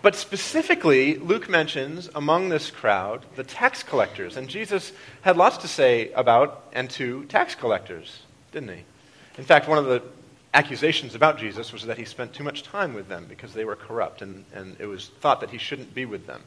But 0.00 0.16
specifically, 0.16 1.16
Luke 1.18 1.48
mentions 1.48 2.10
among 2.14 2.48
this 2.48 2.70
crowd 2.70 3.24
the 3.36 3.44
tax 3.44 3.82
collectors. 3.82 4.36
And 4.36 4.48
Jesus 4.48 4.92
had 5.20 5.36
lots 5.36 5.58
to 5.58 5.68
say 5.68 6.10
about 6.12 6.64
and 6.72 6.90
to 6.90 7.24
tax 7.26 7.54
collectors, 7.54 8.22
didn't 8.50 8.70
he? 8.70 8.82
In 9.38 9.44
fact, 9.44 9.68
one 9.68 9.78
of 9.78 9.84
the 9.84 10.02
accusations 10.54 11.14
about 11.14 11.38
Jesus 11.38 11.72
was 11.72 11.84
that 11.84 11.98
he 11.98 12.04
spent 12.04 12.32
too 12.32 12.42
much 12.42 12.62
time 12.62 12.94
with 12.94 13.08
them 13.08 13.26
because 13.28 13.54
they 13.54 13.64
were 13.64 13.76
corrupt, 13.76 14.22
and, 14.22 14.44
and 14.54 14.76
it 14.78 14.86
was 14.86 15.10
thought 15.20 15.40
that 15.40 15.50
he 15.50 15.58
shouldn't 15.58 15.94
be 15.94 16.04
with 16.04 16.26
them. 16.26 16.42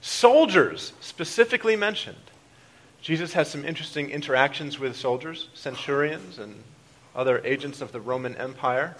Soldiers 0.00 0.92
specifically 1.00 1.74
mentioned. 1.74 2.16
Jesus 3.00 3.32
has 3.32 3.48
some 3.50 3.64
interesting 3.64 4.10
interactions 4.10 4.78
with 4.78 4.96
soldiers, 4.96 5.48
centurions, 5.54 6.38
and 6.38 6.54
other 7.14 7.40
agents 7.44 7.80
of 7.80 7.92
the 7.92 8.00
Roman 8.00 8.36
Empire. 8.36 8.96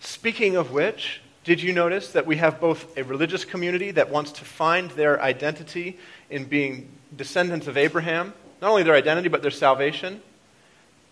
Speaking 0.00 0.56
of 0.56 0.70
which, 0.70 1.20
did 1.44 1.62
you 1.62 1.72
notice 1.72 2.12
that 2.12 2.26
we 2.26 2.36
have 2.36 2.60
both 2.60 2.96
a 2.96 3.04
religious 3.04 3.44
community 3.44 3.90
that 3.92 4.10
wants 4.10 4.32
to 4.32 4.44
find 4.44 4.90
their 4.92 5.20
identity 5.20 5.98
in 6.30 6.44
being 6.44 6.88
descendants 7.14 7.66
of 7.66 7.76
Abraham? 7.76 8.32
Not 8.62 8.70
only 8.70 8.82
their 8.82 8.94
identity, 8.94 9.28
but 9.28 9.42
their 9.42 9.50
salvation. 9.50 10.22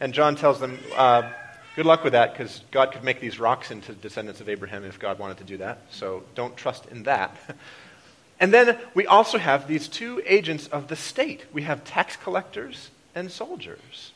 And 0.00 0.14
John 0.14 0.36
tells 0.36 0.58
them, 0.58 0.78
uh, 0.96 1.30
good 1.76 1.84
luck 1.84 2.02
with 2.02 2.14
that, 2.14 2.32
because 2.32 2.62
God 2.70 2.92
could 2.92 3.04
make 3.04 3.20
these 3.20 3.38
rocks 3.38 3.70
into 3.70 3.92
descendants 3.92 4.40
of 4.40 4.48
Abraham 4.48 4.84
if 4.84 4.98
God 4.98 5.18
wanted 5.18 5.36
to 5.38 5.44
do 5.44 5.58
that. 5.58 5.82
So 5.90 6.22
don't 6.34 6.56
trust 6.56 6.86
in 6.86 7.02
that. 7.04 7.36
And 8.42 8.52
then 8.52 8.76
we 8.92 9.06
also 9.06 9.38
have 9.38 9.68
these 9.68 9.86
two 9.86 10.20
agents 10.26 10.66
of 10.66 10.88
the 10.88 10.96
state. 10.96 11.44
We 11.52 11.62
have 11.62 11.84
tax 11.84 12.16
collectors 12.16 12.90
and 13.14 13.30
soldiers. 13.30 14.10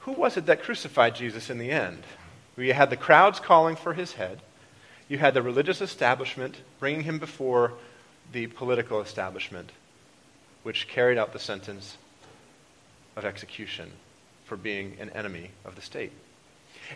Who 0.00 0.12
was 0.12 0.36
it 0.36 0.44
that 0.46 0.62
crucified 0.62 1.14
Jesus 1.14 1.48
in 1.48 1.56
the 1.56 1.70
end? 1.70 2.02
You 2.58 2.74
had 2.74 2.90
the 2.90 2.96
crowds 2.96 3.40
calling 3.40 3.74
for 3.74 3.94
his 3.94 4.12
head. 4.12 4.40
You 5.08 5.16
had 5.16 5.32
the 5.32 5.40
religious 5.40 5.80
establishment 5.80 6.56
bringing 6.78 7.04
him 7.04 7.18
before 7.18 7.72
the 8.32 8.48
political 8.48 9.00
establishment, 9.00 9.72
which 10.62 10.88
carried 10.88 11.16
out 11.16 11.32
the 11.32 11.38
sentence 11.38 11.96
of 13.16 13.24
execution 13.24 13.90
for 14.44 14.58
being 14.58 14.94
an 15.00 15.08
enemy 15.10 15.52
of 15.64 15.74
the 15.74 15.80
state. 15.80 16.12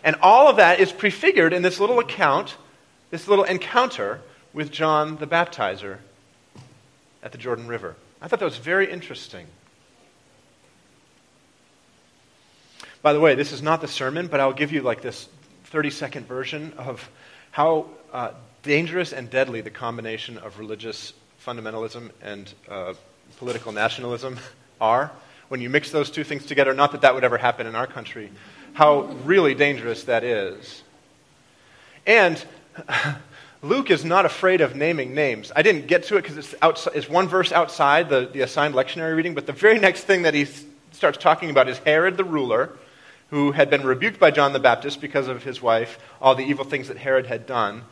And 0.03 0.17
all 0.21 0.47
of 0.47 0.57
that 0.57 0.79
is 0.79 0.91
prefigured 0.91 1.51
in 1.51 1.63
this 1.63 1.79
little 1.79 1.97
account, 1.97 2.57
this 3.09 3.27
little 3.27 3.45
encounter 3.45 4.21
with 4.53 4.71
John 4.71 5.17
the 5.17 5.27
Baptizer 5.27 5.97
at 7.21 7.31
the 7.31 7.37
Jordan 7.37 7.67
River. 7.67 7.95
I 8.21 8.27
thought 8.27 8.39
that 8.39 8.45
was 8.45 8.57
very 8.57 8.89
interesting. 8.91 9.47
By 13.01 13.11
the 13.13 13.19
way, 13.19 13.35
this 13.35 13.51
is 13.51 13.61
not 13.61 13.81
the 13.81 13.87
sermon, 13.87 14.27
but 14.27 14.39
I'll 14.39 14.53
give 14.53 14.71
you 14.71 14.81
like 14.81 15.01
this 15.01 15.27
30 15.65 15.89
second 15.89 16.27
version 16.27 16.73
of 16.77 17.09
how 17.51 17.87
uh, 18.13 18.31
dangerous 18.61 19.11
and 19.11 19.29
deadly 19.29 19.61
the 19.61 19.69
combination 19.69 20.37
of 20.37 20.57
religious 20.57 21.13
fundamentalism 21.45 22.11
and 22.21 22.53
uh, 22.69 22.93
political 23.37 23.71
nationalism 23.71 24.39
are. 24.81 25.11
When 25.49 25.59
you 25.59 25.69
mix 25.69 25.91
those 25.91 26.09
two 26.09 26.23
things 26.23 26.45
together, 26.45 26.73
not 26.73 26.93
that 26.93 27.01
that 27.01 27.13
would 27.13 27.23
ever 27.23 27.37
happen 27.37 27.67
in 27.67 27.75
our 27.75 27.87
country, 27.87 28.31
how 28.73 29.01
really 29.25 29.53
dangerous 29.53 30.05
that 30.05 30.23
is. 30.23 30.81
And 32.05 32.43
Luke 33.63 33.89
is 33.89 34.03
not 34.03 34.25
afraid 34.25 34.59
of 34.59 34.75
naming 34.75 35.15
names. 35.15 35.49
I 35.55 35.61
didn't 35.61 35.87
get 35.87 36.03
to 36.05 36.17
it 36.17 36.23
because 36.23 36.37
it's, 36.37 36.87
it's 36.93 37.07
one 37.07 37.29
verse 37.29 37.53
outside 37.53 38.09
the, 38.09 38.29
the 38.31 38.41
assigned 38.41 38.75
lectionary 38.75 39.15
reading, 39.15 39.33
but 39.33 39.45
the 39.45 39.53
very 39.53 39.79
next 39.79 40.03
thing 40.03 40.23
that 40.23 40.33
he 40.33 40.45
starts 40.91 41.17
talking 41.17 41.49
about 41.49 41.69
is 41.69 41.77
Herod 41.79 42.17
the 42.17 42.25
ruler, 42.25 42.77
who 43.29 43.53
had 43.53 43.69
been 43.69 43.83
rebuked 43.85 44.19
by 44.19 44.31
John 44.31 44.51
the 44.51 44.59
Baptist 44.59 44.99
because 44.99 45.29
of 45.29 45.43
his 45.43 45.61
wife, 45.61 45.97
all 46.21 46.35
the 46.35 46.43
evil 46.43 46.65
things 46.65 46.89
that 46.89 46.97
Herod 46.97 47.25
had 47.25 47.47
done. 47.47 47.83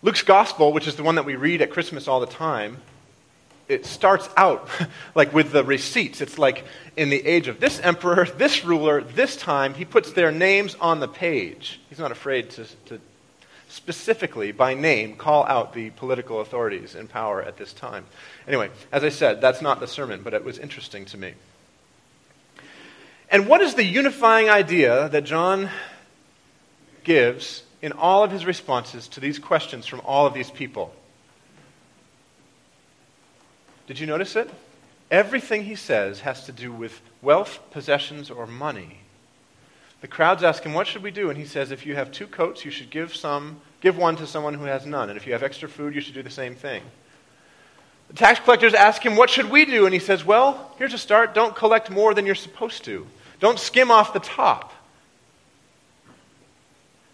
Luke's 0.00 0.22
gospel, 0.22 0.72
which 0.72 0.88
is 0.88 0.96
the 0.96 1.02
one 1.02 1.16
that 1.16 1.26
we 1.26 1.36
read 1.36 1.60
at 1.60 1.70
Christmas 1.70 2.08
all 2.08 2.20
the 2.20 2.26
time, 2.26 2.78
it 3.68 3.84
starts 3.84 4.26
out 4.38 4.70
like 5.14 5.34
with 5.34 5.52
the 5.52 5.62
receipts. 5.62 6.22
It's 6.22 6.38
like 6.38 6.64
in 6.96 7.10
the 7.10 7.26
age 7.26 7.46
of 7.46 7.60
this 7.60 7.78
emperor, 7.80 8.26
this 8.38 8.64
ruler, 8.64 9.02
this 9.02 9.36
time, 9.36 9.74
he 9.74 9.84
puts 9.84 10.12
their 10.12 10.32
names 10.32 10.76
on 10.80 11.00
the 11.00 11.08
page. 11.08 11.78
He's 11.90 11.98
not 11.98 12.10
afraid 12.10 12.48
to, 12.50 12.64
to 12.86 13.00
specifically 13.76 14.52
by 14.52 14.72
name 14.72 15.14
call 15.16 15.44
out 15.44 15.74
the 15.74 15.90
political 15.90 16.40
authorities 16.40 16.94
in 16.94 17.06
power 17.06 17.42
at 17.42 17.58
this 17.58 17.74
time. 17.74 18.06
Anyway, 18.48 18.70
as 18.90 19.04
I 19.04 19.10
said, 19.10 19.40
that's 19.40 19.60
not 19.60 19.80
the 19.80 19.86
sermon, 19.86 20.22
but 20.22 20.32
it 20.32 20.42
was 20.42 20.58
interesting 20.58 21.04
to 21.06 21.18
me. 21.18 21.34
And 23.30 23.46
what 23.46 23.60
is 23.60 23.74
the 23.74 23.84
unifying 23.84 24.48
idea 24.48 25.08
that 25.10 25.24
John 25.24 25.68
gives 27.04 27.64
in 27.82 27.92
all 27.92 28.24
of 28.24 28.30
his 28.30 28.46
responses 28.46 29.08
to 29.08 29.20
these 29.20 29.38
questions 29.38 29.86
from 29.86 30.00
all 30.04 30.26
of 30.26 30.32
these 30.32 30.50
people? 30.50 30.94
Did 33.86 34.00
you 34.00 34.06
notice 34.06 34.36
it? 34.36 34.50
Everything 35.10 35.64
he 35.64 35.74
says 35.74 36.20
has 36.20 36.46
to 36.46 36.52
do 36.52 36.72
with 36.72 37.00
wealth, 37.20 37.60
possessions, 37.70 38.30
or 38.30 38.46
money. 38.46 39.00
The 40.00 40.08
crowds 40.08 40.42
ask 40.42 40.62
him, 40.62 40.74
What 40.74 40.86
should 40.86 41.02
we 41.02 41.10
do? 41.10 41.30
And 41.30 41.38
he 41.38 41.44
says, 41.44 41.70
If 41.70 41.86
you 41.86 41.94
have 41.94 42.12
two 42.12 42.26
coats, 42.26 42.64
you 42.64 42.70
should 42.70 42.90
give, 42.90 43.14
some, 43.14 43.60
give 43.80 43.96
one 43.96 44.16
to 44.16 44.26
someone 44.26 44.54
who 44.54 44.64
has 44.64 44.86
none. 44.86 45.08
And 45.08 45.16
if 45.16 45.26
you 45.26 45.32
have 45.32 45.42
extra 45.42 45.68
food, 45.68 45.94
you 45.94 46.00
should 46.00 46.14
do 46.14 46.22
the 46.22 46.30
same 46.30 46.54
thing. 46.54 46.82
The 48.08 48.14
tax 48.14 48.38
collectors 48.40 48.74
ask 48.74 49.04
him, 49.04 49.16
What 49.16 49.30
should 49.30 49.50
we 49.50 49.64
do? 49.64 49.84
And 49.84 49.94
he 49.94 50.00
says, 50.00 50.24
Well, 50.24 50.74
here's 50.78 50.94
a 50.94 50.98
start. 50.98 51.34
Don't 51.34 51.56
collect 51.56 51.90
more 51.90 52.14
than 52.14 52.26
you're 52.26 52.34
supposed 52.34 52.84
to, 52.84 53.06
don't 53.40 53.58
skim 53.58 53.90
off 53.90 54.12
the 54.12 54.20
top. 54.20 54.72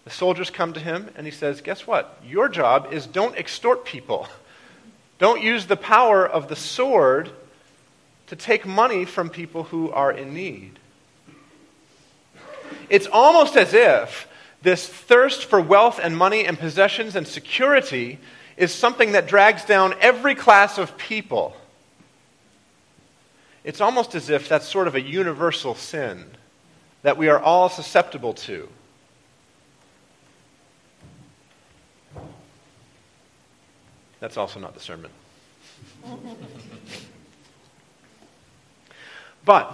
The 0.03 0.09
soldiers 0.09 0.49
come 0.49 0.73
to 0.73 0.81
him, 0.81 1.09
and 1.15 1.25
he 1.25 1.31
says, 1.31 1.61
Guess 1.61 1.87
what? 1.87 2.19
Your 2.25 2.49
job 2.49 2.89
is 2.91 3.07
don't 3.07 3.37
extort 3.37 3.85
people. 3.85 4.27
Don't 5.17 5.41
use 5.41 5.65
the 5.65 5.77
power 5.77 6.27
of 6.27 6.49
the 6.49 6.55
sword 6.55 7.31
to 8.27 8.35
take 8.35 8.65
money 8.65 9.05
from 9.05 9.29
people 9.29 9.63
who 9.63 9.89
are 9.91 10.11
in 10.11 10.33
need. 10.33 10.79
It's 12.93 13.07
almost 13.07 13.57
as 13.57 13.73
if 13.73 14.27
this 14.61 14.87
thirst 14.87 15.45
for 15.45 15.59
wealth 15.59 15.99
and 15.99 16.15
money 16.15 16.45
and 16.45 16.59
possessions 16.59 17.15
and 17.15 17.27
security 17.27 18.19
is 18.55 18.71
something 18.71 19.13
that 19.13 19.25
drags 19.25 19.65
down 19.65 19.95
every 19.99 20.35
class 20.35 20.77
of 20.77 20.95
people. 20.95 21.57
It's 23.63 23.81
almost 23.81 24.13
as 24.13 24.29
if 24.29 24.47
that's 24.47 24.67
sort 24.67 24.87
of 24.87 24.93
a 24.93 25.01
universal 25.01 25.73
sin 25.73 26.23
that 27.01 27.17
we 27.17 27.29
are 27.29 27.39
all 27.39 27.67
susceptible 27.67 28.35
to. 28.35 28.69
That's 34.19 34.37
also 34.37 34.59
not 34.59 34.75
the 34.75 34.79
sermon. 34.79 35.09
but 39.45 39.73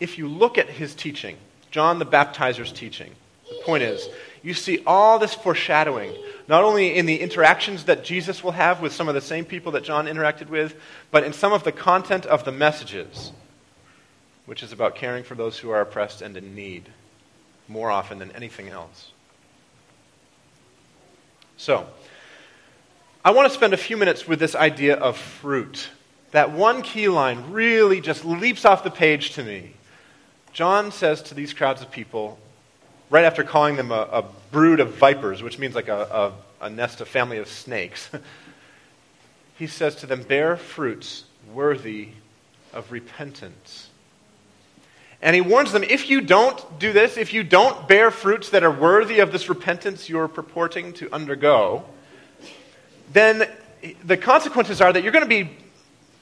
if 0.00 0.18
you 0.18 0.28
look 0.28 0.58
at 0.58 0.68
his 0.68 0.94
teaching, 0.94 1.38
John 1.70 1.98
the 1.98 2.04
Baptizer's 2.04 2.72
teaching. 2.72 3.12
The 3.48 3.62
point 3.64 3.82
is, 3.82 4.08
you 4.42 4.54
see 4.54 4.82
all 4.86 5.18
this 5.18 5.34
foreshadowing, 5.34 6.14
not 6.46 6.64
only 6.64 6.96
in 6.96 7.06
the 7.06 7.20
interactions 7.20 7.84
that 7.84 8.04
Jesus 8.04 8.42
will 8.42 8.52
have 8.52 8.80
with 8.80 8.92
some 8.92 9.08
of 9.08 9.14
the 9.14 9.20
same 9.20 9.44
people 9.44 9.72
that 9.72 9.84
John 9.84 10.06
interacted 10.06 10.48
with, 10.48 10.76
but 11.10 11.24
in 11.24 11.32
some 11.32 11.52
of 11.52 11.64
the 11.64 11.72
content 11.72 12.26
of 12.26 12.44
the 12.44 12.52
messages, 12.52 13.32
which 14.46 14.62
is 14.62 14.72
about 14.72 14.94
caring 14.94 15.24
for 15.24 15.34
those 15.34 15.58
who 15.58 15.70
are 15.70 15.80
oppressed 15.80 16.22
and 16.22 16.36
in 16.36 16.54
need 16.54 16.88
more 17.68 17.90
often 17.90 18.18
than 18.18 18.32
anything 18.32 18.68
else. 18.68 19.12
So, 21.56 21.86
I 23.24 23.32
want 23.32 23.48
to 23.48 23.54
spend 23.54 23.74
a 23.74 23.78
few 23.78 23.96
minutes 23.96 24.26
with 24.26 24.38
this 24.38 24.54
idea 24.54 24.96
of 24.96 25.16
fruit. 25.16 25.90
That 26.30 26.52
one 26.52 26.82
key 26.82 27.08
line 27.08 27.50
really 27.50 28.00
just 28.00 28.24
leaps 28.24 28.64
off 28.64 28.84
the 28.84 28.90
page 28.90 29.32
to 29.32 29.42
me. 29.42 29.74
John 30.52 30.92
says 30.92 31.22
to 31.22 31.34
these 31.34 31.52
crowds 31.52 31.82
of 31.82 31.90
people, 31.90 32.38
right 33.10 33.24
after 33.24 33.44
calling 33.44 33.76
them 33.76 33.90
a, 33.90 34.08
a 34.12 34.24
brood 34.50 34.80
of 34.80 34.94
vipers, 34.94 35.42
which 35.42 35.58
means 35.58 35.74
like 35.74 35.88
a, 35.88 36.32
a, 36.60 36.66
a 36.66 36.70
nest, 36.70 37.00
a 37.00 37.06
family 37.06 37.38
of 37.38 37.48
snakes, 37.48 38.10
he 39.58 39.66
says 39.66 39.96
to 39.96 40.06
them, 40.06 40.22
Bear 40.22 40.56
fruits 40.56 41.24
worthy 41.52 42.08
of 42.72 42.90
repentance. 42.92 43.88
And 45.20 45.34
he 45.34 45.40
warns 45.40 45.72
them 45.72 45.82
if 45.82 46.08
you 46.08 46.20
don't 46.20 46.78
do 46.78 46.92
this, 46.92 47.16
if 47.16 47.32
you 47.32 47.42
don't 47.42 47.88
bear 47.88 48.10
fruits 48.10 48.50
that 48.50 48.62
are 48.62 48.70
worthy 48.70 49.18
of 49.18 49.32
this 49.32 49.48
repentance 49.48 50.08
you're 50.08 50.28
purporting 50.28 50.92
to 50.94 51.12
undergo, 51.12 51.84
then 53.12 53.48
the 54.04 54.16
consequences 54.16 54.80
are 54.80 54.92
that 54.92 55.02
you're 55.02 55.12
going 55.12 55.24
to 55.24 55.28
be 55.28 55.50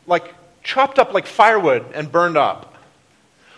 like 0.06 0.34
chopped 0.62 0.98
up 0.98 1.12
like 1.12 1.26
firewood 1.26 1.84
and 1.92 2.10
burned 2.10 2.36
up 2.36 2.75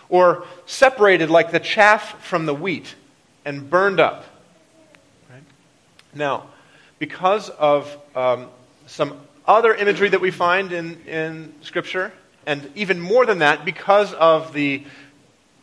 or 0.09 0.45
separated 0.65 1.29
like 1.29 1.51
the 1.51 1.59
chaff 1.59 2.21
from 2.23 2.45
the 2.45 2.53
wheat 2.53 2.95
and 3.45 3.69
burned 3.69 3.99
up. 3.99 4.25
Right? 5.29 5.43
Now, 6.13 6.47
because 6.97 7.49
of 7.49 7.95
um, 8.15 8.47
some 8.87 9.19
other 9.47 9.73
imagery 9.73 10.09
that 10.09 10.21
we 10.21 10.31
find 10.31 10.71
in, 10.71 10.99
in 11.07 11.53
Scripture, 11.61 12.11
and 12.45 12.69
even 12.75 12.99
more 12.99 13.25
than 13.25 13.39
that, 13.39 13.63
because 13.65 14.13
of 14.13 14.53
the 14.53 14.83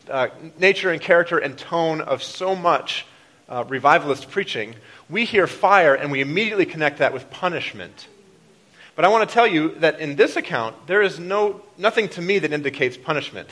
uh, 0.09 0.29
nature 0.59 0.91
and 0.91 1.01
character 1.01 1.39
and 1.39 1.59
tone 1.59 2.01
of 2.01 2.23
so 2.23 2.55
much 2.55 3.07
uh, 3.49 3.65
revivalist 3.69 4.31
preaching, 4.31 4.75
we 5.09 5.25
hear 5.25 5.47
fire 5.47 5.95
and 5.95 6.11
we 6.11 6.21
immediately 6.21 6.67
connect 6.67 6.99
that 6.99 7.13
with 7.13 7.29
punishment. 7.31 8.09
But 8.95 9.05
I 9.05 9.09
want 9.09 9.29
to 9.29 9.33
tell 9.33 9.47
you 9.47 9.75
that 9.81 10.01
in 10.01 10.17
this 10.17 10.37
account, 10.37 10.87
there 10.87 11.03
is 11.03 11.19
no, 11.19 11.61
nothing 11.77 12.09
to 12.11 12.23
me 12.23 12.39
that 12.39 12.53
indicates 12.53 12.97
punishment. 12.97 13.49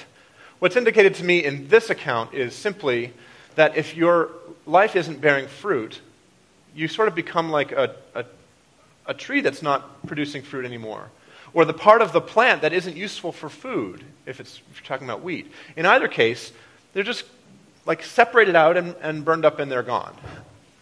What's 0.59 0.77
indicated 0.77 1.15
to 1.17 1.25
me 1.25 1.45
in 1.45 1.69
this 1.69 1.91
account 1.91 2.35
is 2.35 2.55
simply 2.55 3.13
that 3.57 3.77
if 3.77 3.97
your 3.97 4.31
life 4.67 4.97
isn't 4.97 5.21
bearing 5.21 5.47
fruit, 5.47 6.01
you 6.75 6.89
sort 6.89 7.09
of 7.09 7.15
become 7.15 7.51
like 7.51 7.73
a, 7.73 7.95
a, 8.15 8.25
a 9.07 9.15
tree 9.15 9.41
that's 9.41 9.63
not 9.63 10.07
producing 10.07 10.43
fruit 10.43 10.65
anymore. 10.65 11.11
Or 11.53 11.65
the 11.65 11.75
part 11.75 12.03
of 12.03 12.13
the 12.13 12.21
plant 12.21 12.63
that 12.63 12.73
isn't 12.73 12.97
useful 12.97 13.31
for 13.31 13.49
food, 13.49 14.05
if, 14.27 14.41
it's, 14.41 14.61
if 14.71 14.81
you're 14.81 14.87
talking 14.87 15.07
about 15.07 15.23
wheat. 15.23 15.51
In 15.77 15.87
either 15.87 16.09
case, 16.09 16.53
they're 16.93 17.05
just 17.05 17.25
like 17.87 18.03
separated 18.03 18.57
out 18.57 18.77
and, 18.77 18.95
and 19.01 19.25
burned 19.25 19.45
up 19.45 19.61
and 19.61 19.71
they're 19.71 19.83
gone. 19.83 20.17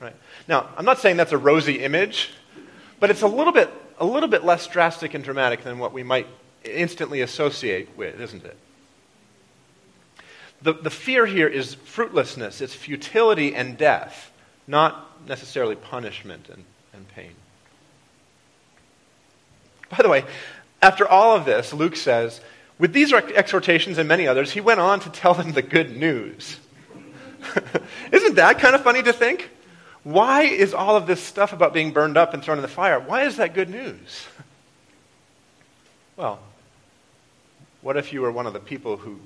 Right? 0.01 0.17
Now, 0.49 0.69
I'm 0.77 0.85
not 0.85 0.99
saying 0.99 1.17
that's 1.17 1.33
a 1.33 1.39
rosy 1.39 1.81
image, 1.81 2.31
but 3.01 3.11
it's 3.11 3.23
a 3.23 3.27
little 3.27 3.53
bit, 3.53 3.71
a 3.99 4.05
little 4.05 4.29
bit 4.29 4.45
less 4.45 4.67
drastic 4.67 5.15
and 5.15 5.23
dramatic 5.23 5.63
than 5.65 5.79
what 5.79 5.93
we 5.93 6.03
might 6.03 6.27
instantly 6.65 7.21
associate 7.21 7.97
with, 7.97 8.21
isn't 8.21 8.45
it? 8.45 8.57
The, 10.63 10.73
the 10.73 10.91
fear 10.91 11.27
here 11.27 11.49
is 11.49 11.75
fruitlessness, 11.75 12.61
it's 12.61 12.75
futility 12.75 13.55
and 13.55 13.77
death, 13.77 14.33
not 14.67 15.11
necessarily 15.27 15.75
punishment 15.75 16.49
and, 16.49 16.65
and 16.93 17.09
pain. 17.09 17.33
By 19.91 19.99
the 20.03 20.09
way, 20.09 20.25
after 20.81 21.07
all 21.07 21.37
of 21.37 21.45
this, 21.45 21.73
Luke 21.73 21.97
says, 21.97 22.41
with 22.79 22.93
these 22.93 23.13
exhortations 23.13 23.99
and 23.99 24.09
many 24.09 24.27
others, 24.27 24.51
he 24.51 24.61
went 24.61 24.81
on 24.81 25.01
to 25.01 25.11
tell 25.11 25.35
them 25.35 25.53
the 25.53 25.63
good 25.63 25.97
news. 25.97 26.57
Isn't 28.13 28.37
that 28.37 28.59
kind 28.59 28.75
of 28.75 28.83
funny 28.83 29.03
to 29.03 29.13
think? 29.13 29.51
Why 30.05 30.43
is 30.43 30.75
all 30.75 30.97
of 30.97 31.07
this 31.07 31.23
stuff 31.23 31.53
about 31.53 31.73
being 31.73 31.93
burned 31.93 32.17
up 32.17 32.35
and 32.35 32.43
thrown 32.43 32.59
in 32.59 32.63
the 32.63 32.69
fire? 32.69 32.99
Why 32.99 33.23
is 33.23 33.37
that 33.37 33.55
good 33.55 33.71
news? 33.71 34.27
Well, 36.15 36.41
what 37.81 37.97
if 37.97 38.13
you 38.13 38.21
were 38.21 38.31
one 38.31 38.47
of 38.47 38.53
the 38.53 38.61
people 38.61 38.99
who 38.99 39.19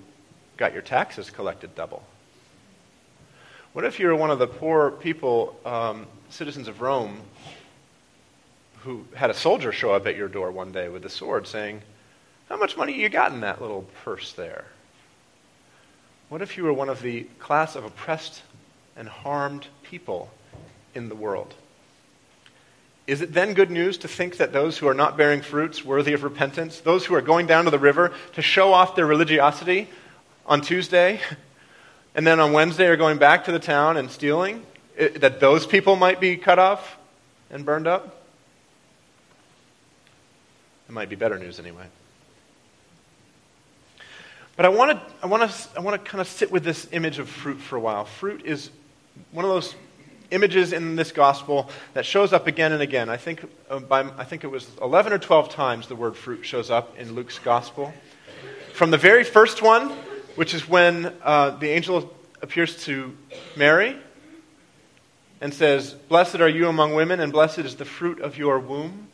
got 0.57 0.73
your 0.73 0.83
taxes 0.83 1.31
collected 1.31 1.75
double? 1.75 2.03
What 3.73 3.85
if 3.85 4.01
you 4.01 4.07
were 4.07 4.17
one 4.17 4.31
of 4.31 4.39
the 4.39 4.47
poor 4.47 4.91
people, 4.91 5.59
um, 5.67 6.07
citizens 6.31 6.67
of 6.67 6.81
Rome, 6.81 7.21
who 8.79 9.05
had 9.15 9.31
a 9.31 9.35
soldier 9.35 9.71
show 9.73 9.93
up 9.93 10.07
at 10.07 10.17
your 10.17 10.29
door 10.29 10.51
one 10.51 10.73
day 10.73 10.89
with 10.89 11.05
a 11.05 11.11
sword 11.11 11.47
saying, 11.47 11.83
How 12.49 12.57
much 12.57 12.77
money 12.77 12.95
you 12.95 13.09
got 13.09 13.33
in 13.33 13.41
that 13.41 13.61
little 13.61 13.87
purse 14.03 14.33
there? 14.33 14.65
What 16.29 16.41
if 16.41 16.57
you 16.57 16.65
were 16.65 16.73
one 16.73 16.89
of 16.89 17.03
the 17.03 17.25
class 17.39 17.77
of 17.77 17.85
oppressed 17.85 18.43
and 18.97 19.09
harmed 19.09 19.67
people 19.83 20.31
in 20.95 21.09
the 21.09 21.15
world? 21.15 21.55
Is 23.07 23.21
it 23.21 23.33
then 23.33 23.55
good 23.55 23.71
news 23.71 23.99
to 23.99 24.09
think 24.09 24.39
that 24.39 24.53
those 24.53 24.79
who 24.79 24.89
are 24.89 24.95
not 24.95 25.17
bearing 25.17 25.43
fruits 25.43 25.85
worthy 25.85 26.13
of 26.13 26.25
repentance, 26.25 26.81
those 26.81 27.05
who 27.05 27.15
are 27.15 27.21
going 27.21 27.47
down 27.47 27.67
to 27.67 27.71
the 27.71 27.79
river 27.79 28.13
to 28.33 28.43
show 28.43 28.73
off 28.73 28.97
their 28.97 29.07
religiosity 29.07 29.89
on 30.47 30.61
Tuesday, 30.61 31.21
and 32.15 32.27
then 32.27 32.41
on 32.41 32.53
Wednesday 32.53 32.87
are 32.87 32.97
going 32.97 33.19
back 33.19 33.45
to 33.45 33.53
the 33.53 33.59
town 33.59 33.97
and 33.97 34.11
stealing, 34.11 34.65
it, 34.97 35.21
that 35.21 35.41
those 35.41 35.67
people 35.67 35.97
might 35.97 36.21
be 36.21 36.37
cut 36.37 36.59
off 36.59 36.97
and 37.51 37.65
burned 37.65 37.87
up? 37.87 38.23
It 40.89 40.93
might 40.93 41.09
be 41.09 41.17
better 41.17 41.39
news 41.39 41.59
anyway. 41.59 41.87
But 44.57 44.65
I 44.65 44.69
want 44.71 44.93
to 44.93 45.15
I 45.23 45.27
want 45.27 45.51
to 45.51 45.69
I 45.77 45.81
want 45.81 46.03
to 46.03 46.11
kind 46.11 46.21
of 46.21 46.29
sit 46.29 46.51
with 46.51 46.65
this 46.65 46.89
image 46.93 47.19
of 47.19 47.29
fruit 47.29 47.61
for 47.61 47.77
a 47.77 47.81
while. 47.81 48.07
Fruit 48.07 48.47
is 48.47 48.71
one 49.33 49.45
of 49.45 49.51
those 49.51 49.75
images 50.31 50.73
in 50.73 50.97
this 50.97 51.13
gospel 51.13 51.71
that 51.95 52.07
shows 52.07 52.33
up 52.33 52.47
again 52.47 52.73
and 52.73 52.83
again. 52.83 53.09
I 53.09 53.17
think 53.17 53.45
uh, 53.69 53.81
by, 53.81 54.01
I 54.17 54.25
think 54.25 54.45
it 54.45 54.49
was 54.49 54.69
11 54.83 55.13
or 55.13 55.19
12 55.19 55.51
times 55.51 55.89
the 55.89 55.95
word 55.95 56.17
fruit 56.17 56.45
shows 56.45 56.71
up 56.71 56.99
in 56.99 57.15
Luke's 57.15 57.39
gospel. 57.39 57.93
From 58.73 58.91
the 58.91 58.99
very 58.99 59.25
first 59.25 59.63
one, 59.63 59.95
which 60.37 60.55
is 60.55 60.69
when 60.69 61.13
uh, 61.23 61.51
the 61.51 61.69
angel 61.69 62.15
appears 62.43 62.85
to 62.85 63.17
Mary 63.57 63.97
and 65.41 65.53
says, 65.53 65.93
Blessed 66.09 66.37
are 66.37 66.49
you 66.49 66.69
among 66.69 66.95
women, 66.95 67.21
and 67.21 67.33
blessed 67.33 67.59
is 67.61 67.77
the 67.77 67.85
fruit 67.85 68.21
of 68.21 68.39
your 68.39 68.59
womb, 68.59 69.09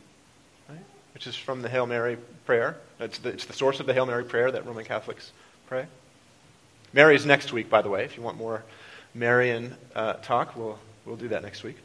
right? 0.69 0.79
which 1.15 1.27
is 1.27 1.37
from 1.37 1.63
the 1.63 1.69
Hail 1.69 1.87
Mary 1.87 2.19
prayer. 2.45 2.77
It's 3.01 3.19
the, 3.19 3.31
it's 3.31 3.47
the 3.47 3.53
source 3.53 3.81
of 3.81 3.87
the 3.87 3.95
Hail 3.95 4.07
Mary 4.07 4.25
prayer 4.25 4.51
that 4.51 4.67
Roman 4.67 4.85
Catholics 4.85 5.33
pray. 5.67 5.87
Mary 6.93 7.15
is 7.15 7.25
next 7.25 7.53
week, 7.53 7.71
by 7.71 7.83
the 7.83 7.89
way. 7.89 8.05
If 8.05 8.17
you 8.17 8.23
want 8.23 8.37
more 8.37 8.63
Marian 9.15 9.75
uh, 9.95 10.15
talk, 10.15 10.57
we'll, 10.57 10.79
we'll 11.07 11.17
do 11.17 11.29
that 11.29 11.43
next 11.43 11.63
week. 11.63 11.77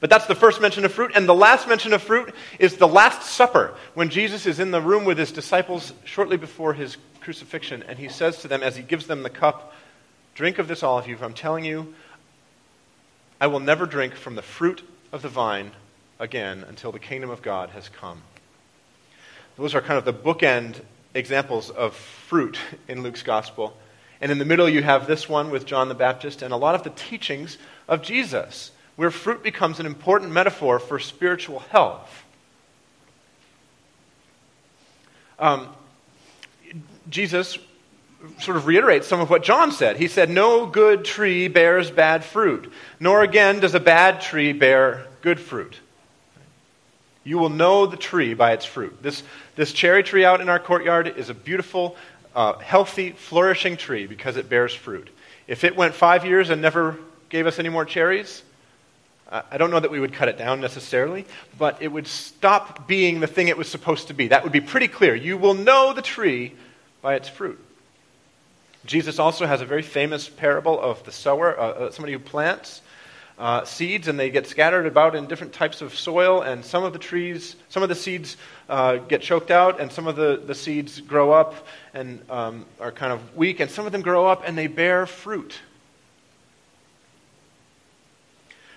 But 0.00 0.10
that's 0.10 0.26
the 0.26 0.34
first 0.34 0.60
mention 0.60 0.84
of 0.84 0.92
fruit. 0.92 1.12
And 1.14 1.28
the 1.28 1.34
last 1.34 1.68
mention 1.68 1.92
of 1.92 2.02
fruit 2.02 2.34
is 2.58 2.76
the 2.76 2.88
Last 2.88 3.22
Supper, 3.22 3.74
when 3.94 4.08
Jesus 4.08 4.46
is 4.46 4.60
in 4.60 4.70
the 4.70 4.80
room 4.80 5.04
with 5.04 5.18
his 5.18 5.32
disciples 5.32 5.92
shortly 6.04 6.36
before 6.36 6.72
his 6.74 6.96
crucifixion. 7.28 7.84
And 7.86 7.98
he 7.98 8.08
says 8.08 8.38
to 8.38 8.48
them, 8.48 8.62
as 8.62 8.74
he 8.74 8.82
gives 8.82 9.06
them 9.06 9.22
the 9.22 9.28
cup, 9.28 9.74
Drink 10.34 10.58
of 10.58 10.66
this, 10.66 10.82
all 10.82 10.98
of 10.98 11.06
you, 11.06 11.14
for 11.14 11.26
I'm 11.26 11.34
telling 11.34 11.64
you, 11.64 11.92
I 13.38 13.48
will 13.48 13.60
never 13.60 13.84
drink 13.84 14.14
from 14.14 14.34
the 14.34 14.40
fruit 14.40 14.82
of 15.12 15.20
the 15.20 15.28
vine 15.28 15.72
again 16.18 16.64
until 16.66 16.90
the 16.90 16.98
kingdom 16.98 17.28
of 17.28 17.42
God 17.42 17.68
has 17.70 17.90
come. 17.90 18.22
Those 19.58 19.74
are 19.74 19.82
kind 19.82 19.98
of 19.98 20.06
the 20.06 20.12
bookend 20.14 20.80
examples 21.12 21.68
of 21.68 21.94
fruit 21.94 22.58
in 22.86 23.02
Luke's 23.02 23.22
gospel. 23.22 23.76
And 24.22 24.32
in 24.32 24.38
the 24.38 24.46
middle, 24.46 24.68
you 24.68 24.82
have 24.82 25.06
this 25.06 25.28
one 25.28 25.50
with 25.50 25.66
John 25.66 25.88
the 25.88 25.94
Baptist 25.94 26.40
and 26.40 26.54
a 26.54 26.56
lot 26.56 26.76
of 26.76 26.82
the 26.82 26.90
teachings 26.90 27.58
of 27.88 28.00
Jesus, 28.00 28.70
where 28.96 29.10
fruit 29.10 29.42
becomes 29.42 29.80
an 29.80 29.86
important 29.86 30.32
metaphor 30.32 30.78
for 30.78 30.98
spiritual 30.98 31.58
health. 31.58 32.24
Um, 35.38 35.68
Jesus 37.08 37.58
sort 38.40 38.56
of 38.56 38.66
reiterates 38.66 39.06
some 39.06 39.20
of 39.20 39.30
what 39.30 39.42
John 39.42 39.72
said. 39.72 39.96
He 39.96 40.08
said, 40.08 40.30
No 40.30 40.66
good 40.66 41.04
tree 41.04 41.48
bears 41.48 41.90
bad 41.90 42.24
fruit, 42.24 42.72
nor 43.00 43.22
again 43.22 43.60
does 43.60 43.74
a 43.74 43.80
bad 43.80 44.20
tree 44.20 44.52
bear 44.52 45.06
good 45.22 45.40
fruit. 45.40 45.76
You 47.24 47.38
will 47.38 47.50
know 47.50 47.86
the 47.86 47.96
tree 47.96 48.34
by 48.34 48.52
its 48.52 48.64
fruit. 48.64 49.02
This, 49.02 49.22
this 49.54 49.72
cherry 49.72 50.02
tree 50.02 50.24
out 50.24 50.40
in 50.40 50.48
our 50.48 50.58
courtyard 50.58 51.08
is 51.18 51.28
a 51.28 51.34
beautiful, 51.34 51.96
uh, 52.34 52.54
healthy, 52.58 53.10
flourishing 53.10 53.76
tree 53.76 54.06
because 54.06 54.36
it 54.36 54.48
bears 54.48 54.74
fruit. 54.74 55.10
If 55.46 55.64
it 55.64 55.76
went 55.76 55.94
five 55.94 56.24
years 56.24 56.50
and 56.50 56.62
never 56.62 56.96
gave 57.28 57.46
us 57.46 57.58
any 57.58 57.68
more 57.68 57.84
cherries, 57.84 58.42
I 59.30 59.58
don't 59.58 59.70
know 59.70 59.80
that 59.80 59.90
we 59.90 60.00
would 60.00 60.14
cut 60.14 60.28
it 60.28 60.38
down 60.38 60.62
necessarily, 60.62 61.26
but 61.58 61.82
it 61.82 61.88
would 61.88 62.06
stop 62.06 62.88
being 62.88 63.20
the 63.20 63.26
thing 63.26 63.48
it 63.48 63.58
was 63.58 63.68
supposed 63.68 64.08
to 64.08 64.14
be. 64.14 64.28
That 64.28 64.42
would 64.42 64.52
be 64.52 64.62
pretty 64.62 64.88
clear. 64.88 65.14
You 65.14 65.36
will 65.36 65.52
know 65.52 65.92
the 65.92 66.00
tree 66.00 66.54
by 67.02 67.14
its 67.14 67.28
fruit. 67.28 67.58
Jesus 68.86 69.18
also 69.18 69.46
has 69.46 69.60
a 69.60 69.66
very 69.66 69.82
famous 69.82 70.28
parable 70.28 70.80
of 70.80 71.02
the 71.04 71.12
sower, 71.12 71.58
uh, 71.58 71.62
uh, 71.62 71.90
somebody 71.90 72.12
who 72.12 72.18
plants 72.18 72.80
uh, 73.38 73.64
seeds 73.64 74.08
and 74.08 74.18
they 74.18 74.30
get 74.30 74.46
scattered 74.46 74.86
about 74.86 75.14
in 75.14 75.26
different 75.26 75.52
types 75.52 75.80
of 75.80 75.94
soil, 75.94 76.42
and 76.42 76.64
some 76.64 76.82
of 76.82 76.92
the 76.92 76.98
trees, 76.98 77.54
some 77.68 77.82
of 77.82 77.88
the 77.88 77.94
seeds 77.94 78.36
uh, 78.68 78.96
get 78.96 79.22
choked 79.22 79.50
out, 79.50 79.80
and 79.80 79.92
some 79.92 80.06
of 80.06 80.16
the, 80.16 80.42
the 80.44 80.54
seeds 80.54 81.00
grow 81.00 81.30
up 81.30 81.54
and 81.94 82.20
um, 82.30 82.66
are 82.80 82.90
kind 82.90 83.12
of 83.12 83.36
weak, 83.36 83.60
and 83.60 83.70
some 83.70 83.86
of 83.86 83.92
them 83.92 84.02
grow 84.02 84.26
up 84.26 84.42
and 84.44 84.58
they 84.58 84.66
bear 84.66 85.06
fruit. 85.06 85.54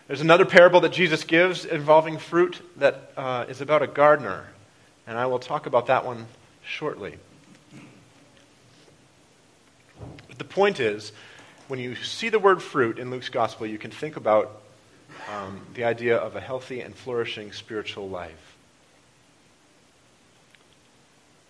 There's 0.07 0.21
another 0.21 0.45
parable 0.45 0.81
that 0.81 0.91
Jesus 0.91 1.23
gives 1.23 1.65
involving 1.65 2.17
fruit 2.17 2.59
that 2.77 3.11
uh, 3.15 3.45
is 3.47 3.61
about 3.61 3.81
a 3.81 3.87
gardener, 3.87 4.45
and 5.07 5.17
I 5.17 5.25
will 5.25 5.39
talk 5.39 5.65
about 5.65 5.87
that 5.87 6.05
one 6.05 6.27
shortly. 6.63 7.17
The 10.41 10.45
point 10.45 10.79
is, 10.79 11.11
when 11.67 11.79
you 11.79 11.93
see 11.93 12.29
the 12.29 12.39
word 12.39 12.63
fruit 12.63 12.97
in 12.97 13.11
Luke's 13.11 13.29
gospel, 13.29 13.67
you 13.67 13.77
can 13.77 13.91
think 13.91 14.15
about 14.15 14.63
um, 15.29 15.61
the 15.75 15.83
idea 15.83 16.17
of 16.17 16.35
a 16.35 16.39
healthy 16.39 16.81
and 16.81 16.95
flourishing 16.95 17.51
spiritual 17.51 18.09
life. 18.09 18.55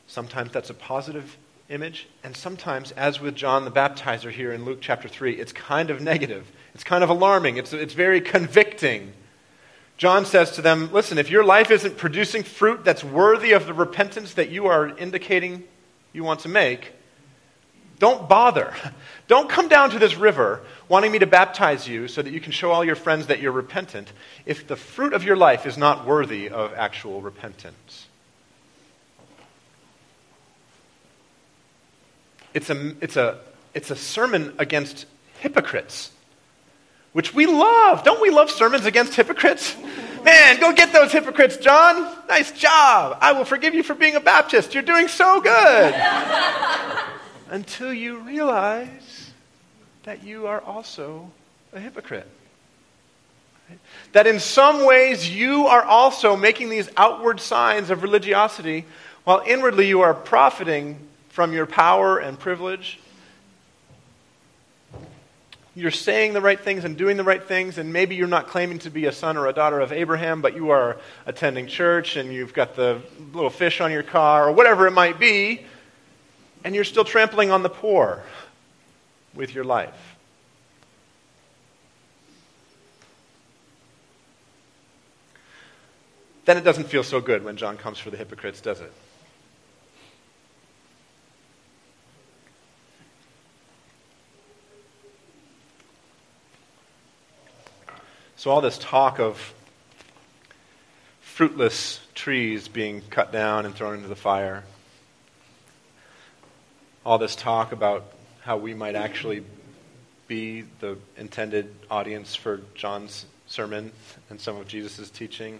Sometimes 0.08 0.51
that's 0.51 0.69
a 0.69 0.73
positive 0.73 1.38
image, 1.69 2.10
and 2.21 2.36
sometimes, 2.36 2.91
as 2.91 3.21
with 3.21 3.34
John 3.34 3.63
the 3.63 3.71
Baptizer 3.71 4.30
here 4.30 4.51
in 4.51 4.65
Luke 4.65 4.80
chapter 4.82 5.08
3, 5.08 5.36
it's 5.36 5.54
kind 5.54 5.89
of 5.89 6.01
negative. 6.01 6.51
It's 6.73 6.84
kind 6.84 7.01
of 7.01 7.10
alarming. 7.10 7.56
It's, 7.56 7.71
it's 7.71 7.93
very 7.93 8.19
convicting. 8.19 9.13
John 9.95 10.25
says 10.25 10.51
to 10.58 10.62
them, 10.62 10.91
Listen, 10.91 11.17
if 11.17 11.30
your 11.30 11.45
life 11.45 11.71
isn't 11.71 11.95
producing 11.95 12.43
fruit 12.43 12.84
that's 12.84 13.06
worthy 13.06 13.54
of 13.54 13.67
the 13.67 13.73
repentance 13.73 14.34
that 14.34 14.49
you 14.49 14.65
are 14.65 14.89
indicating 14.97 15.63
you 16.12 16.25
want 16.25 16.41
to 16.41 16.49
make, 16.49 16.91
don't 18.02 18.28
bother. 18.28 18.74
Don't 19.28 19.48
come 19.48 19.70
down 19.70 19.92
to 19.92 20.00
this 20.00 20.16
river 20.16 20.62
wanting 20.90 21.12
me 21.12 21.20
to 21.20 21.28
baptize 21.28 21.88
you 21.88 22.08
so 22.08 22.24
that 22.24 22.34
you 22.34 22.42
can 22.42 22.52
show 22.52 22.72
all 22.72 22.84
your 22.84 22.96
friends 22.96 23.28
that 23.28 23.40
you're 23.40 23.52
repentant 23.52 24.12
if 24.44 24.68
the 24.68 24.76
fruit 24.76 25.14
of 25.14 25.24
your 25.24 25.36
life 25.36 25.68
is 25.68 25.78
not 25.78 26.08
worthy 26.08 26.50
of 26.50 26.74
actual 26.74 27.22
repentance. 27.22 28.08
It's 32.56 32.72
a, 32.72 32.96
it's 33.02 33.18
a, 33.18 33.38
it's 33.76 33.92
a 33.92 33.96
sermon 33.96 34.56
against 34.58 35.06
hypocrites, 35.40 36.12
which 37.14 37.36
we 37.36 37.46
love. 37.46 38.04
Don't 38.04 38.20
we 38.20 38.32
love 38.32 38.50
sermons 38.50 38.88
against 38.88 39.14
hypocrites? 39.14 39.76
Man, 40.26 40.60
go 40.60 40.74
get 40.74 40.92
those 40.92 41.12
hypocrites, 41.12 41.58
John. 41.58 42.18
Nice 42.28 42.52
job. 42.52 43.20
I 43.22 43.34
will 43.34 43.46
forgive 43.46 43.76
you 43.76 43.84
for 43.84 43.94
being 43.94 44.16
a 44.16 44.20
Baptist. 44.20 44.74
You're 44.74 44.82
doing 44.82 45.08
so 45.08 45.40
good 45.40 45.96
until 47.52 47.94
you 47.94 48.18
realize 48.20 49.32
that 50.04 50.24
you 50.24 50.48
are 50.48 50.62
also 50.62 51.30
a 51.74 51.80
hypocrite. 51.80 52.28
That 54.14 54.26
in 54.26 54.40
some 54.40 54.86
ways 54.86 55.30
you 55.30 55.68
are 55.68 55.84
also 55.84 56.36
making 56.36 56.70
these 56.70 56.90
outward 56.96 57.40
signs 57.40 57.90
of 57.90 58.04
religiosity 58.04 58.86
while 59.26 59.44
inwardly 59.46 59.88
you 59.88 60.02
are 60.02 60.14
profiting 60.14 60.98
from 61.30 61.52
your 61.52 61.66
power 61.66 62.18
and 62.18 62.40
privilege. 62.40 63.00
You're 65.76 65.92
saying 65.92 66.34
the 66.34 66.42
right 66.42 66.60
things 66.60 66.84
and 66.86 66.98
doing 66.98 67.16
the 67.16 67.24
right 67.24 67.44
things, 67.44 67.78
and 67.78 67.92
maybe 67.94 68.16
you're 68.16 68.28
not 68.28 68.48
claiming 68.48 68.80
to 68.80 68.90
be 68.90 69.06
a 69.06 69.12
son 69.12 69.38
or 69.38 69.48
a 69.48 69.54
daughter 69.54 69.80
of 69.80 69.92
Abraham, 69.92 70.42
but 70.42 70.56
you 70.56 70.70
are 70.70 70.98
attending 71.26 71.68
church 71.68 72.16
and 72.16 72.34
you've 72.34 72.54
got 72.54 72.76
the 72.76 73.02
little 73.34 73.50
fish 73.50 73.82
on 73.82 73.92
your 73.92 74.04
car 74.04 74.48
or 74.48 74.52
whatever 74.54 74.88
it 74.88 74.92
might 74.92 75.20
be 75.20 75.66
and 76.63 76.76
you're 76.76 76.84
still 76.84 77.06
trampling 77.06 77.52
on 77.52 77.63
the 77.63 77.69
poor 77.69 78.24
with 79.34 79.54
your 79.56 79.63
life. 79.63 80.12
then 86.52 86.58
it 86.58 86.65
doesn't 86.65 86.89
feel 86.89 87.04
so 87.04 87.21
good 87.21 87.45
when 87.45 87.56
John 87.56 87.78
comes 87.78 87.97
for 87.97 88.10
the 88.10 88.17
hypocrites, 88.17 88.60
does 88.60 88.82
it? 88.82 88.91
So, 98.36 98.50
all 98.52 98.60
this 98.60 98.78
talk 98.80 99.19
of 99.19 99.54
fruitless 101.21 102.02
trees 102.15 102.67
being 102.67 103.02
cut 103.10 103.32
down 103.32 103.65
and 103.65 103.74
thrown 103.74 103.95
into 103.95 104.10
the 104.10 104.15
fire, 104.17 104.65
all 107.06 107.18
this 107.18 107.36
talk 107.36 107.72
about 107.72 108.04
how 108.42 108.58
we 108.58 108.74
might 108.74 108.96
actually 108.96 109.44
be 110.28 110.64
the 110.80 110.98
intended 111.18 111.74
audience 111.90 112.36
for 112.36 112.62
John's 112.76 113.26
sermon 113.48 113.92
and 114.30 114.40
some 114.40 114.56
of 114.56 114.68
Jesus' 114.68 115.10
teaching. 115.10 115.60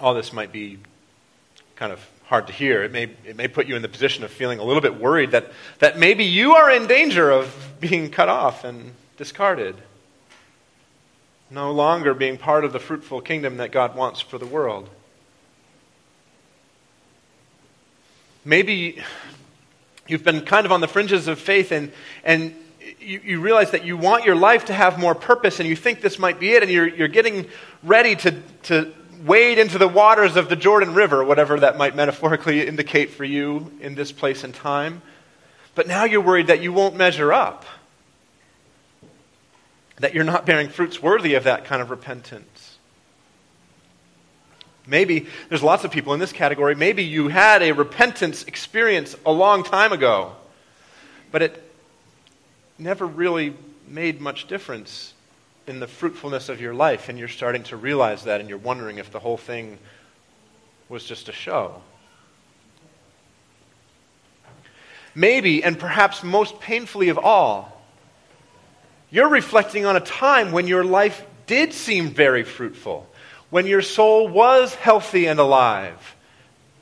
All 0.00 0.14
this 0.14 0.32
might 0.32 0.52
be 0.52 0.78
kind 1.76 1.92
of 1.92 2.00
hard 2.24 2.48
to 2.48 2.52
hear. 2.52 2.82
It 2.82 2.92
may, 2.92 3.04
it 3.24 3.36
may 3.36 3.46
put 3.46 3.66
you 3.66 3.76
in 3.76 3.82
the 3.82 3.88
position 3.88 4.24
of 4.24 4.30
feeling 4.30 4.58
a 4.58 4.64
little 4.64 4.82
bit 4.82 5.00
worried 5.00 5.30
that, 5.30 5.52
that 5.78 5.98
maybe 5.98 6.24
you 6.24 6.54
are 6.54 6.70
in 6.70 6.86
danger 6.86 7.30
of 7.30 7.72
being 7.80 8.10
cut 8.10 8.28
off 8.28 8.64
and 8.64 8.92
discarded, 9.16 9.76
no 11.50 11.70
longer 11.70 12.14
being 12.14 12.36
part 12.36 12.64
of 12.64 12.72
the 12.72 12.80
fruitful 12.80 13.20
kingdom 13.20 13.58
that 13.58 13.70
God 13.70 13.94
wants 13.94 14.20
for 14.20 14.38
the 14.38 14.46
world. 14.46 14.88
Maybe 18.44 19.02
you've 20.08 20.24
been 20.24 20.42
kind 20.42 20.66
of 20.66 20.72
on 20.72 20.80
the 20.80 20.88
fringes 20.88 21.28
of 21.28 21.38
faith 21.38 21.72
and, 21.72 21.92
and 22.24 22.54
you, 23.00 23.20
you, 23.24 23.40
realize 23.40 23.70
that 23.70 23.84
you 23.84 23.96
want 23.96 24.24
your 24.24 24.34
life 24.34 24.66
to 24.66 24.72
have 24.72 24.98
more 24.98 25.14
purpose 25.14 25.60
and 25.60 25.68
you 25.68 25.76
think 25.76 26.00
this 26.00 26.18
might 26.18 26.40
be 26.40 26.52
it 26.52 26.62
and 26.62 26.70
you're, 26.70 26.88
you're 26.88 27.08
getting 27.08 27.46
ready 27.82 28.16
to, 28.16 28.32
to 28.64 28.92
wade 29.24 29.58
into 29.58 29.78
the 29.78 29.88
waters 29.88 30.36
of 30.36 30.48
the 30.48 30.56
Jordan 30.56 30.94
River, 30.94 31.24
whatever 31.24 31.60
that 31.60 31.76
might 31.76 31.94
metaphorically 31.94 32.66
indicate 32.66 33.10
for 33.10 33.24
you 33.24 33.72
in 33.80 33.94
this 33.94 34.10
place 34.12 34.44
and 34.44 34.54
time. 34.54 35.02
But 35.74 35.86
now 35.86 36.04
you're 36.04 36.20
worried 36.20 36.48
that 36.48 36.60
you 36.60 36.72
won't 36.72 36.96
measure 36.96 37.32
up 37.32 37.64
that 40.02 40.14
you're 40.14 40.24
not 40.24 40.44
bearing 40.44 40.68
fruits 40.68 41.00
worthy 41.00 41.34
of 41.34 41.44
that 41.44 41.64
kind 41.64 41.80
of 41.80 41.88
repentance. 41.88 42.51
Maybe 44.86 45.26
there's 45.48 45.62
lots 45.62 45.84
of 45.84 45.90
people 45.90 46.12
in 46.12 46.20
this 46.20 46.32
category. 46.32 46.74
Maybe 46.74 47.04
you 47.04 47.28
had 47.28 47.62
a 47.62 47.72
repentance 47.72 48.44
experience 48.44 49.14
a 49.24 49.32
long 49.32 49.62
time 49.62 49.92
ago, 49.92 50.32
but 51.30 51.42
it 51.42 51.62
never 52.78 53.06
really 53.06 53.54
made 53.86 54.20
much 54.20 54.48
difference 54.48 55.14
in 55.66 55.78
the 55.78 55.86
fruitfulness 55.86 56.48
of 56.48 56.60
your 56.60 56.74
life, 56.74 57.08
and 57.08 57.18
you're 57.18 57.28
starting 57.28 57.62
to 57.62 57.76
realize 57.76 58.24
that, 58.24 58.40
and 58.40 58.48
you're 58.48 58.58
wondering 58.58 58.98
if 58.98 59.12
the 59.12 59.20
whole 59.20 59.36
thing 59.36 59.78
was 60.88 61.04
just 61.04 61.28
a 61.28 61.32
show. 61.32 61.80
Maybe, 65.14 65.62
and 65.62 65.78
perhaps 65.78 66.24
most 66.24 66.58
painfully 66.58 67.10
of 67.10 67.18
all, 67.18 67.80
you're 69.10 69.28
reflecting 69.28 69.84
on 69.84 69.94
a 69.94 70.00
time 70.00 70.52
when 70.52 70.66
your 70.66 70.84
life 70.84 71.24
did 71.46 71.72
seem 71.72 72.08
very 72.08 72.44
fruitful, 72.44 73.06
when 73.52 73.66
your 73.66 73.82
soul 73.82 74.28
was 74.28 74.74
healthy 74.74 75.26
and 75.26 75.38
alive 75.38 76.16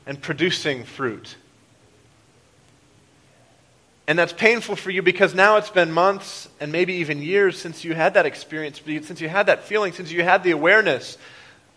and 0.05 0.21
producing 0.21 0.85
fruit. 0.85 1.35
And 4.07 4.17
that's 4.17 4.31
painful 4.31 4.77
for 4.77 4.89
you 4.89 5.01
because 5.01 5.35
now 5.35 5.57
it's 5.57 5.69
been 5.69 5.91
months 5.91 6.47
and 6.61 6.71
maybe 6.71 6.93
even 6.93 7.21
years 7.21 7.59
since 7.59 7.83
you 7.83 7.93
had 7.93 8.13
that 8.13 8.25
experience, 8.25 8.79
since 8.85 9.19
you 9.19 9.27
had 9.27 9.47
that 9.47 9.65
feeling, 9.65 9.91
since 9.91 10.13
you 10.13 10.23
had 10.23 10.45
the 10.45 10.51
awareness 10.51 11.17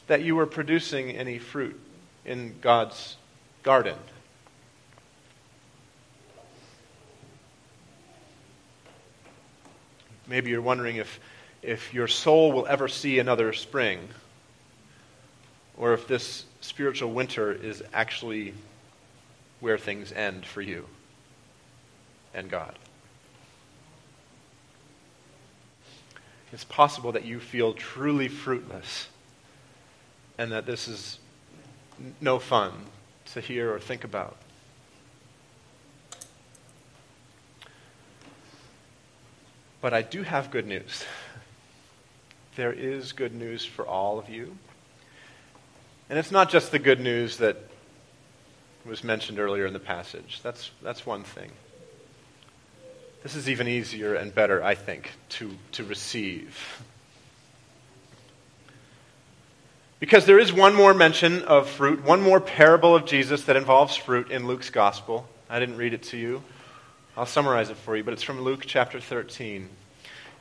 that 0.07 0.23
you 0.23 0.37
were 0.37 0.47
producing 0.47 1.11
any 1.11 1.41
fruit 1.41 1.79
in 2.25 2.55
God's 2.61 3.17
garden. 3.65 3.97
Maybe 10.29 10.51
you're 10.51 10.63
wondering 10.63 10.97
if, 10.97 11.19
if 11.63 11.93
your 11.93 12.07
soul 12.07 12.53
will 12.53 12.69
ever 12.69 12.87
see 12.87 13.19
another 13.19 13.53
spring, 13.53 13.99
or 15.77 15.93
if 15.93 16.07
this 16.07 16.45
spiritual 16.61 17.13
winter 17.13 17.53
is 17.53 17.83
actually 17.93 18.55
where 19.61 19.79
things 19.79 20.13
end 20.13 20.47
for 20.47 20.63
you 20.63 20.87
and 22.35 22.51
God. 22.51 22.79
It's 26.53 26.65
possible 26.65 27.13
that 27.13 27.25
you 27.25 27.41
feel 27.41 27.73
truly 27.73 28.29
fruitless 28.29 29.09
and 30.39 30.53
that 30.53 30.67
this 30.67 30.87
is 30.87 31.19
no 32.21 32.39
fun 32.39 32.73
to 33.33 33.41
hear 33.41 33.73
or 33.73 33.81
think 33.81 34.05
about. 34.05 34.37
But 39.81 39.93
I 39.93 40.03
do 40.03 40.23
have 40.23 40.51
good 40.51 40.67
news. 40.67 41.05
There 42.57 42.73
is 42.73 43.11
good 43.11 43.35
news 43.35 43.65
for 43.65 43.85
all 43.85 44.17
of 44.17 44.29
you. 44.29 44.57
And 46.11 46.19
it's 46.19 46.31
not 46.31 46.51
just 46.51 46.71
the 46.71 46.79
good 46.79 47.01
news 47.01 47.38
that 47.38 47.57
was 48.85 49.03
mentioned 49.03 49.38
earlier 49.38 49.67
in 49.67 49.73
the 49.73 49.81
passage. 49.81 50.40
That's, 50.43 50.71
that's 50.83 51.07
one 51.07 51.23
thing. 51.23 51.51
This 53.23 53.35
is 53.37 53.49
even 53.49 53.67
easier 53.67 54.14
and 54.14 54.35
better, 54.35 54.62
I 54.62 54.75
think, 54.75 55.11
to, 55.31 55.51
to 55.73 55.85
receive. 55.85 56.83
Because 59.99 60.27
there 60.27 60.38
is 60.38 60.53
one 60.53 60.75
more 60.75 60.93
mention 60.93 61.43
of 61.45 61.67
fruit, 61.67 62.05
one 62.05 62.21
more 62.21 62.38
parable 62.38 62.95
of 62.95 63.07
Jesus 63.07 63.45
that 63.45 63.57
involves 63.57 63.97
fruit 63.97 64.31
in 64.31 64.47
Luke's 64.47 64.69
gospel. 64.69 65.27
I 65.49 65.59
didn't 65.59 65.79
read 65.79 65.95
it 65.95 66.03
to 66.05 66.19
you. 66.19 66.43
I'll 67.17 67.25
summarize 67.25 67.71
it 67.71 67.79
for 67.79 67.97
you, 67.97 68.05
but 68.05 68.12
it's 68.12 68.23
from 68.23 68.43
Luke 68.43 68.64
chapter 68.67 69.01
13. 69.01 69.71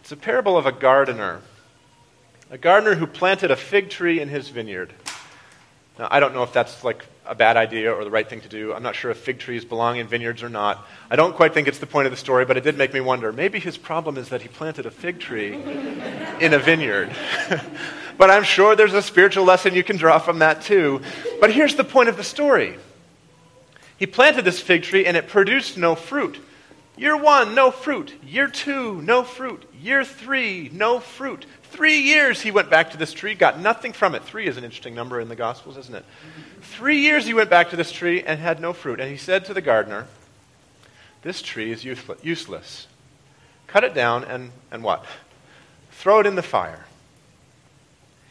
It's 0.01 0.11
a 0.11 0.17
parable 0.17 0.57
of 0.57 0.65
a 0.65 0.73
gardener, 0.73 1.39
a 2.51 2.57
gardener 2.57 2.95
who 2.95 3.07
planted 3.07 3.51
a 3.51 3.55
fig 3.55 3.89
tree 3.89 4.19
in 4.19 4.27
his 4.27 4.49
vineyard. 4.49 4.91
Now, 5.99 6.07
I 6.09 6.19
don't 6.19 6.33
know 6.33 6.43
if 6.43 6.51
that's 6.51 6.83
like 6.83 7.05
a 7.25 7.35
bad 7.35 7.55
idea 7.55 7.93
or 7.93 8.03
the 8.03 8.09
right 8.09 8.27
thing 8.27 8.41
to 8.41 8.49
do. 8.49 8.73
I'm 8.73 8.83
not 8.83 8.95
sure 8.95 9.11
if 9.11 9.17
fig 9.17 9.39
trees 9.39 9.63
belong 9.63 9.97
in 9.97 10.07
vineyards 10.07 10.41
or 10.41 10.49
not. 10.49 10.85
I 11.09 11.15
don't 11.15 11.35
quite 11.35 11.53
think 11.53 11.67
it's 11.67 11.77
the 11.77 11.85
point 11.85 12.07
of 12.07 12.11
the 12.11 12.17
story, 12.17 12.45
but 12.45 12.57
it 12.57 12.63
did 12.63 12.77
make 12.77 12.93
me 12.93 12.99
wonder. 12.99 13.31
Maybe 13.31 13.59
his 13.59 13.77
problem 13.77 14.17
is 14.17 14.29
that 14.29 14.41
he 14.41 14.47
planted 14.47 14.85
a 14.85 14.91
fig 14.91 15.19
tree 15.19 15.53
in 16.39 16.53
a 16.53 16.59
vineyard. 16.59 17.11
but 18.17 18.31
I'm 18.31 18.43
sure 18.43 18.75
there's 18.75 18.93
a 18.93 19.01
spiritual 19.01 19.45
lesson 19.45 19.75
you 19.75 19.83
can 19.83 19.97
draw 19.97 20.17
from 20.17 20.39
that 20.39 20.63
too. 20.63 21.01
But 21.39 21.53
here's 21.53 21.75
the 21.75 21.83
point 21.83 22.09
of 22.09 22.17
the 22.17 22.23
story 22.23 22.77
he 23.97 24.07
planted 24.07 24.43
this 24.43 24.59
fig 24.59 24.83
tree 24.83 25.05
and 25.05 25.15
it 25.15 25.27
produced 25.27 25.77
no 25.77 25.95
fruit. 25.95 26.39
Year 26.97 27.15
one, 27.15 27.55
no 27.55 27.71
fruit. 27.71 28.13
Year 28.23 28.47
two, 28.47 29.01
no 29.01 29.23
fruit. 29.23 29.63
Year 29.79 30.03
three, 30.03 30.69
no 30.73 30.99
fruit. 30.99 31.45
Three 31.73 32.01
years 32.01 32.39
he 32.39 32.51
went 32.51 32.69
back 32.69 32.91
to 32.91 32.97
this 32.97 33.13
tree, 33.13 33.33
got 33.33 33.59
nothing 33.59 33.93
from 33.93 34.13
it. 34.13 34.23
Three 34.23 34.45
is 34.45 34.57
an 34.57 34.63
interesting 34.63 34.93
number 34.93 35.19
in 35.19 35.27
the 35.27 35.35
Gospels, 35.35 35.75
isn't 35.75 35.95
it? 35.95 36.05
Three 36.61 36.99
years 36.99 37.25
he 37.25 37.33
went 37.33 37.49
back 37.49 37.71
to 37.71 37.75
this 37.75 37.91
tree 37.91 38.21
and 38.21 38.39
had 38.39 38.59
no 38.59 38.73
fruit. 38.73 38.99
And 38.99 39.09
he 39.09 39.17
said 39.17 39.45
to 39.45 39.55
the 39.55 39.61
gardener, 39.61 40.05
This 41.23 41.41
tree 41.41 41.71
is 41.71 41.83
useless. 41.83 42.85
Cut 43.65 43.83
it 43.83 43.95
down 43.95 44.23
and, 44.23 44.51
and 44.69 44.83
what? 44.83 45.03
Throw 45.89 46.19
it 46.19 46.27
in 46.27 46.35
the 46.35 46.43
fire. 46.43 46.85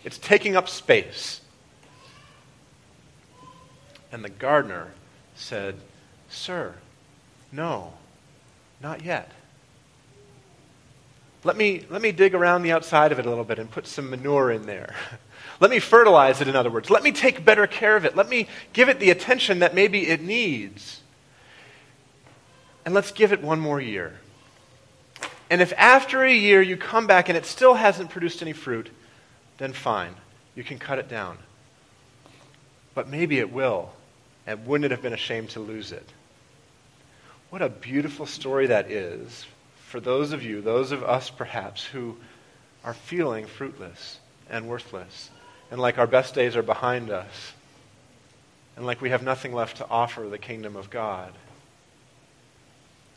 It's 0.04 0.18
taking 0.18 0.54
up 0.54 0.68
space. 0.68 1.40
And 4.12 4.24
the 4.24 4.30
gardener 4.30 4.92
said, 5.34 5.74
Sir, 6.28 6.76
no. 7.50 7.94
Not 8.80 9.04
yet. 9.04 9.32
Let 11.44 11.56
me, 11.56 11.84
let 11.90 12.00
me 12.00 12.12
dig 12.12 12.34
around 12.34 12.62
the 12.62 12.72
outside 12.72 13.10
of 13.10 13.18
it 13.18 13.26
a 13.26 13.28
little 13.28 13.44
bit 13.44 13.58
and 13.58 13.70
put 13.70 13.86
some 13.86 14.10
manure 14.10 14.52
in 14.52 14.66
there. 14.66 14.94
let 15.60 15.70
me 15.70 15.80
fertilize 15.80 16.40
it, 16.40 16.46
in 16.46 16.54
other 16.54 16.70
words. 16.70 16.88
Let 16.88 17.02
me 17.02 17.10
take 17.10 17.44
better 17.44 17.66
care 17.66 17.96
of 17.96 18.04
it. 18.04 18.14
Let 18.14 18.28
me 18.28 18.46
give 18.72 18.88
it 18.88 19.00
the 19.00 19.10
attention 19.10 19.58
that 19.58 19.74
maybe 19.74 20.06
it 20.06 20.22
needs. 20.22 21.00
And 22.84 22.94
let's 22.94 23.10
give 23.10 23.32
it 23.32 23.42
one 23.42 23.58
more 23.58 23.80
year. 23.80 24.20
And 25.50 25.60
if 25.60 25.72
after 25.76 26.22
a 26.22 26.32
year 26.32 26.62
you 26.62 26.76
come 26.76 27.06
back 27.06 27.28
and 27.28 27.36
it 27.36 27.44
still 27.44 27.74
hasn't 27.74 28.10
produced 28.10 28.40
any 28.40 28.52
fruit, 28.52 28.90
then 29.58 29.72
fine. 29.72 30.14
You 30.54 30.62
can 30.62 30.78
cut 30.78 30.98
it 30.98 31.08
down. 31.08 31.38
But 32.94 33.08
maybe 33.08 33.38
it 33.38 33.52
will. 33.52 33.92
And 34.46 34.64
wouldn't 34.66 34.86
it 34.86 34.90
have 34.92 35.02
been 35.02 35.12
a 35.12 35.18
shame 35.18 35.48
to 35.48 35.60
lose 35.60 35.92
it? 35.92 36.08
What 37.50 37.62
a 37.62 37.68
beautiful 37.68 38.26
story 38.26 38.68
that 38.68 38.90
is 38.90 39.44
for 39.92 40.00
those 40.00 40.32
of 40.32 40.42
you, 40.42 40.62
those 40.62 40.90
of 40.90 41.04
us 41.04 41.28
perhaps, 41.28 41.84
who 41.84 42.16
are 42.82 42.94
feeling 42.94 43.44
fruitless 43.44 44.18
and 44.48 44.66
worthless, 44.66 45.28
and 45.70 45.78
like 45.78 45.98
our 45.98 46.06
best 46.06 46.34
days 46.34 46.56
are 46.56 46.62
behind 46.62 47.10
us, 47.10 47.52
and 48.74 48.86
like 48.86 49.02
we 49.02 49.10
have 49.10 49.22
nothing 49.22 49.52
left 49.52 49.76
to 49.76 49.88
offer 49.90 50.22
the 50.22 50.38
kingdom 50.38 50.76
of 50.76 50.88
God, 50.88 51.30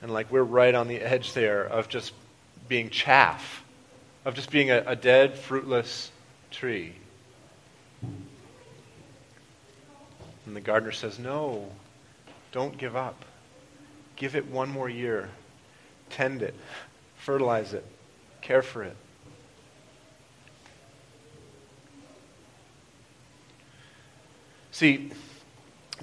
and 0.02 0.12
like 0.12 0.30
we're 0.30 0.44
right 0.44 0.76
on 0.76 0.90
the 0.90 1.00
edge 1.00 1.32
there 1.32 1.64
of 1.64 1.88
just 1.88 2.12
being 2.68 2.90
chaff, 2.90 3.64
of 4.26 4.34
just 4.34 4.52
being 4.52 4.70
a, 4.70 4.84
a 4.86 4.98
dead, 4.98 5.40
fruitless 5.40 6.12
tree. 6.52 6.94
And 10.46 10.54
the 10.54 10.60
gardener 10.60 10.92
says, 10.92 11.20
No, 11.20 11.72
don't 12.52 12.78
give 12.78 12.98
up. 12.98 13.24
Give 14.18 14.36
it 14.36 14.48
one 14.48 14.70
more 14.70 14.90
year. 14.90 15.30
Tend 16.16 16.42
it, 16.42 16.56
fertilize 17.18 17.74
it, 17.74 17.84
care 18.40 18.62
for 18.62 18.84
it. 18.84 18.96
See, 24.72 25.12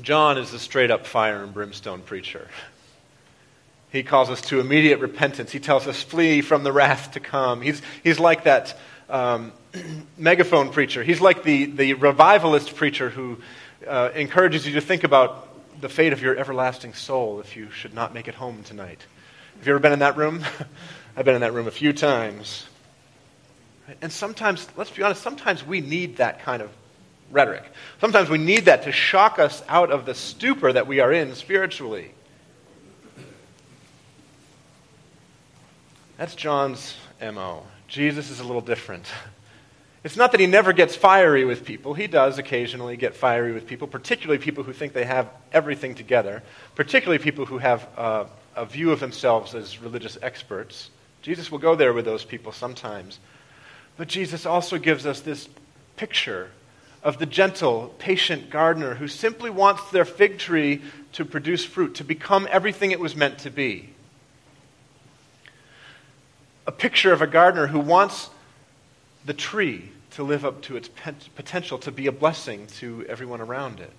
John 0.03 0.37
is 0.37 0.51
the 0.51 0.59
straight 0.59 0.91
up 0.91 1.07
fire 1.07 1.43
and 1.43 1.55
brimstone 1.55 2.03
preacher. 2.03 2.47
He 3.91 4.03
calls 4.03 4.29
us 4.29 4.43
to 4.43 4.61
immediate 4.61 5.01
repentance. 5.01 5.51
He 5.51 5.61
tells 5.61 5.87
us, 5.87 6.03
flee 6.03 6.43
from 6.43 6.63
the 6.63 6.73
wrath 6.73 7.13
to 7.13 7.21
come. 7.21 7.63
He's, 7.63 7.81
he's 8.05 8.21
like 8.21 8.45
that 8.45 8.79
um, 9.09 9.51
megaphone 10.19 10.73
preacher. 10.73 11.03
He's 11.03 11.23
like 11.23 11.43
the, 11.43 11.65
the 11.65 11.95
revivalist 11.95 12.77
preacher 12.77 13.09
who 13.09 13.39
uh, 13.89 14.11
encourages 14.15 14.67
you 14.67 14.75
to 14.75 14.83
think 14.83 15.05
about 15.05 15.49
the 15.81 15.89
fate 15.89 16.13
of 16.13 16.21
your 16.21 16.37
everlasting 16.37 16.93
soul 16.93 17.41
if 17.41 17.57
you 17.57 17.71
should 17.71 17.95
not 17.95 18.13
make 18.13 18.29
it 18.29 18.35
home 18.35 18.63
tonight. 18.63 19.07
Have 19.63 19.69
you 19.69 19.75
ever 19.75 19.81
been 19.81 19.93
in 19.93 20.01
that 20.01 20.17
room? 20.17 20.45
I've 21.17 21.25
been 21.25 21.37
in 21.37 21.43
that 21.43 21.53
room 21.53 21.69
a 21.69 21.71
few 21.71 21.93
times. 21.93 22.67
And 24.01 24.11
sometimes, 24.11 24.67
let's 24.77 24.91
be 24.91 25.05
honest, 25.05 25.23
sometimes 25.23 25.65
we 25.65 25.81
need 25.81 26.17
that 26.17 26.41
kind 26.41 26.63
of 26.63 26.71
rhetoric. 27.31 27.63
Sometimes 28.01 28.29
we 28.29 28.39
need 28.39 28.65
that 28.65 28.83
to 28.83 28.91
shock 28.91 29.39
us 29.39 29.63
out 29.69 29.93
of 29.93 30.05
the 30.05 30.17
stupor 30.17 30.73
that 30.73 30.89
we 30.89 30.99
are 30.99 31.13
in 31.13 31.37
spiritually. 31.37 32.11
That's 36.17 36.35
John's 36.35 36.97
MO. 37.21 37.63
Jesus 37.87 38.31
is 38.31 38.41
a 38.41 38.45
little 38.45 38.63
different. 38.63 39.07
It's 40.03 40.17
not 40.17 40.33
that 40.33 40.41
he 40.41 40.49
never 40.49 40.73
gets 40.73 40.97
fiery 40.97 41.45
with 41.45 41.65
people. 41.65 41.95
He 41.95 42.09
does 42.09 42.37
occasionally 42.37 42.97
get 42.97 43.15
fiery 43.15 43.53
with 43.53 43.69
people, 43.69 43.87
particularly 43.87 44.43
people 44.43 44.65
who 44.65 44.73
think 44.73 44.93
they 44.93 45.05
have 45.05 45.31
everything 45.53 45.95
together, 45.95 46.43
particularly 46.75 47.23
people 47.23 47.47
who 47.47 47.59
have 47.59 47.89
uh, 47.97 48.25
a 48.57 48.67
view 48.67 48.93
of 48.93 49.01
themselves 49.01 49.55
as 49.55 49.81
religious 49.81 50.19
experts. 50.23 50.91
Jesus 51.23 51.51
will 51.51 51.59
go 51.59 51.75
there 51.75 51.93
with 51.93 52.05
those 52.05 52.25
people 52.25 52.53
sometimes. 52.53 53.19
But 53.97 54.09
Jesus 54.09 54.47
also 54.47 54.79
gives 54.79 55.07
us 55.07 55.21
this 55.21 55.49
picture 55.97 56.51
of 57.03 57.19
the 57.19 57.27
gentle, 57.27 57.95
patient 57.99 58.51
gardener 58.51 58.95
who 58.95 59.09
simply 59.09 59.51
wants 59.51 59.91
their 59.91 60.05
fig 60.05 60.39
tree 60.39 60.83
to 61.13 61.25
produce 61.25 61.65
fruit, 61.65 61.97
to 61.97 62.05
become 62.05 62.49
everything 62.51 62.91
it 62.91 63.01
was 63.01 63.17
meant 63.17 63.39
to 63.41 63.51
be 63.51 63.93
a 66.67 66.73
picture 66.73 67.13
of 67.13 67.23
a 67.23 67.27
gardener 67.27 67.67
who 67.67 67.81
wants 67.81 68.31
the 69.25 69.35
tree 69.35 69.91
to 70.13 70.23
live 70.23 70.45
up 70.45 70.63
to 70.63 70.77
its 70.77 70.89
potential 71.35 71.79
to 71.79 71.91
be 71.91 72.07
a 72.07 72.13
blessing 72.13 72.67
to 72.67 73.05
everyone 73.09 73.41
around 73.41 73.81
it. 73.81 73.93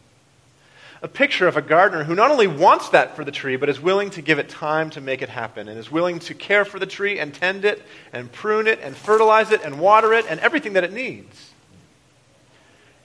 A 1.03 1.07
picture 1.07 1.47
of 1.47 1.57
a 1.57 1.61
gardener 1.61 2.05
who 2.05 2.15
not 2.15 2.31
only 2.31 2.47
wants 2.47 2.89
that 2.89 3.15
for 3.15 3.23
the 3.23 3.31
tree, 3.31 3.57
but 3.57 3.69
is 3.69 3.79
willing 3.79 4.09
to 4.11 4.21
give 4.21 4.39
it 4.39 4.49
time 4.49 4.89
to 4.91 5.01
make 5.01 5.21
it 5.21 5.29
happen, 5.29 5.67
and 5.67 5.77
is 5.77 5.91
willing 5.91 6.17
to 6.19 6.33
care 6.33 6.65
for 6.65 6.79
the 6.79 6.85
tree 6.85 7.19
and 7.19 7.33
tend 7.33 7.65
it, 7.65 7.83
and 8.13 8.31
prune 8.31 8.67
it, 8.67 8.79
and 8.81 8.95
fertilize 8.95 9.51
it, 9.51 9.61
and 9.63 9.79
water 9.79 10.13
it, 10.13 10.25
and 10.29 10.39
everything 10.39 10.73
that 10.73 10.83
it 10.83 10.93
needs. 10.93 11.51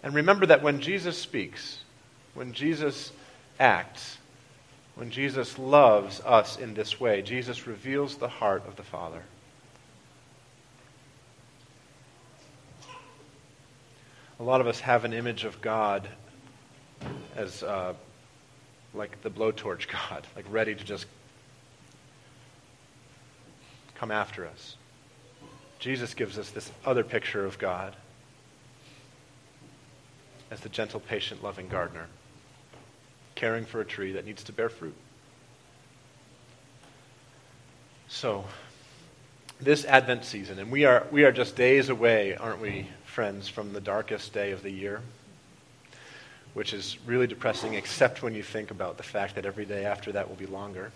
And 0.02 0.14
remember 0.14 0.46
that 0.46 0.62
when 0.62 0.80
Jesus 0.80 1.18
speaks, 1.18 1.82
when 2.34 2.52
Jesus 2.52 3.12
acts, 3.58 4.16
when 4.94 5.10
Jesus 5.10 5.58
loves 5.58 6.20
us 6.24 6.56
in 6.56 6.74
this 6.74 6.98
way, 6.98 7.20
Jesus 7.20 7.66
reveals 7.66 8.16
the 8.16 8.28
heart 8.28 8.64
of 8.66 8.76
the 8.76 8.82
Father. 8.84 9.22
a 14.40 14.44
lot 14.44 14.60
of 14.60 14.66
us 14.66 14.80
have 14.80 15.04
an 15.04 15.12
image 15.12 15.44
of 15.44 15.60
God 15.60 16.08
as 17.38 17.62
uh, 17.62 17.94
like 18.92 19.22
the 19.22 19.30
blowtorch 19.30 19.88
God, 20.10 20.26
like 20.36 20.44
ready 20.50 20.74
to 20.74 20.84
just 20.84 21.06
come 23.94 24.10
after 24.10 24.46
us. 24.46 24.76
Jesus 25.78 26.14
gives 26.14 26.38
us 26.38 26.50
this 26.50 26.70
other 26.84 27.04
picture 27.04 27.46
of 27.46 27.58
God 27.58 27.94
as 30.50 30.60
the 30.60 30.68
gentle, 30.68 30.98
patient, 30.98 31.42
loving 31.42 31.68
gardener, 31.68 32.06
caring 33.36 33.64
for 33.64 33.80
a 33.80 33.84
tree 33.84 34.12
that 34.12 34.26
needs 34.26 34.42
to 34.44 34.52
bear 34.52 34.68
fruit. 34.68 34.94
So, 38.08 38.44
this 39.60 39.84
Advent 39.84 40.24
season, 40.24 40.58
and 40.58 40.70
we 40.70 40.84
are, 40.84 41.06
we 41.12 41.24
are 41.24 41.32
just 41.32 41.54
days 41.54 41.88
away, 41.90 42.34
aren't 42.36 42.60
we, 42.60 42.88
friends, 43.04 43.48
from 43.48 43.72
the 43.72 43.80
darkest 43.80 44.32
day 44.32 44.52
of 44.52 44.62
the 44.62 44.70
year, 44.70 45.02
which 46.58 46.74
is 46.74 46.98
really 47.06 47.28
depressing, 47.28 47.74
except 47.74 48.20
when 48.20 48.34
you 48.34 48.42
think 48.42 48.72
about 48.72 48.96
the 48.96 49.02
fact 49.04 49.36
that 49.36 49.46
every 49.46 49.64
day 49.64 49.84
after 49.84 50.10
that 50.10 50.28
will 50.28 50.34
be 50.34 50.44
longer. 50.44 50.90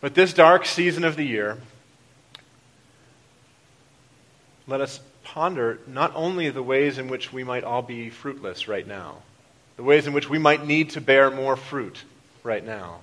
But 0.00 0.12
this 0.12 0.32
dark 0.32 0.66
season 0.66 1.04
of 1.04 1.14
the 1.14 1.22
year, 1.22 1.56
let 4.66 4.80
us 4.80 4.98
ponder 5.22 5.78
not 5.86 6.10
only 6.16 6.50
the 6.50 6.64
ways 6.64 6.98
in 6.98 7.06
which 7.06 7.32
we 7.32 7.44
might 7.44 7.62
all 7.62 7.80
be 7.80 8.10
fruitless 8.10 8.66
right 8.66 8.84
now, 8.84 9.18
the 9.76 9.84
ways 9.84 10.08
in 10.08 10.14
which 10.14 10.28
we 10.28 10.38
might 10.38 10.66
need 10.66 10.90
to 10.90 11.00
bear 11.00 11.30
more 11.30 11.54
fruit 11.54 12.02
right 12.42 12.66
now, 12.66 12.98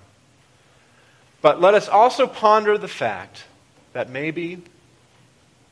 but 1.42 1.62
let 1.62 1.76
us 1.76 1.88
also 1.88 2.28
ponder 2.28 2.78
the 2.78 2.90
fact 2.90 3.46
that 3.94 4.10
maybe 4.10 4.62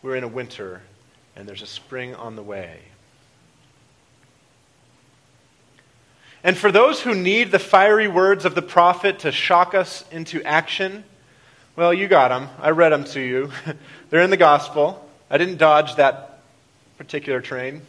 we're 0.02 0.16
in 0.16 0.24
a 0.24 0.30
winter 0.30 0.84
and 1.36 1.46
there's 1.46 1.62
a 1.62 1.68
spring 1.68 2.16
on 2.16 2.38
the 2.38 2.44
way. 2.44 2.80
And 6.46 6.56
for 6.56 6.72
those 6.72 7.02
who 7.02 7.16
need 7.16 7.52
the 7.52 7.58
fiery 7.58 8.08
words 8.08 8.46
of 8.46 8.54
the 8.54 8.62
prophet 8.62 9.18
to 9.22 9.32
shock 9.32 9.74
us 9.74 10.06
into 10.12 10.44
action, 10.44 11.04
well, 11.76 11.92
you 11.92 12.08
got 12.08 12.28
them. 12.28 12.50
I 12.62 12.70
read 12.70 12.92
them 12.92 13.04
to 13.06 13.20
you. 13.20 13.52
They're 14.12 14.22
in 14.22 14.30
the 14.30 14.38
gospel. 14.38 15.10
I 15.28 15.40
didn't 15.40 15.58
dodge 15.58 15.96
that 15.96 16.44
particular 17.00 17.42
train. 17.42 17.82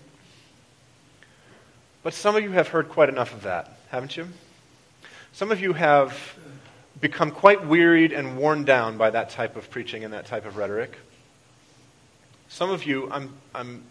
But 2.03 2.15
some 2.15 2.35
of 2.35 2.43
you 2.43 2.53
have 2.53 2.69
heard 2.69 2.89
quite 2.89 3.11
enough 3.11 3.35
of 3.35 3.43
that, 3.43 3.77
haven't 3.91 4.17
you? 4.17 4.27
Some 5.35 5.53
of 5.53 5.61
you 5.61 5.75
have 5.75 6.19
become 6.99 7.33
quite 7.33 7.67
wearied 7.67 8.15
and 8.15 8.39
worn 8.39 8.65
down 8.65 8.97
by 8.97 9.11
that 9.11 9.29
type 9.29 9.57
of 9.57 9.69
preaching 9.69 10.03
and 10.03 10.15
that 10.15 10.25
type 10.25 10.47
of 10.47 10.57
rhetoric. 10.57 10.97
Some 12.49 12.71
of 12.71 12.85
you, 12.87 13.11
I'm, 13.13 13.35
I'm 13.55 13.83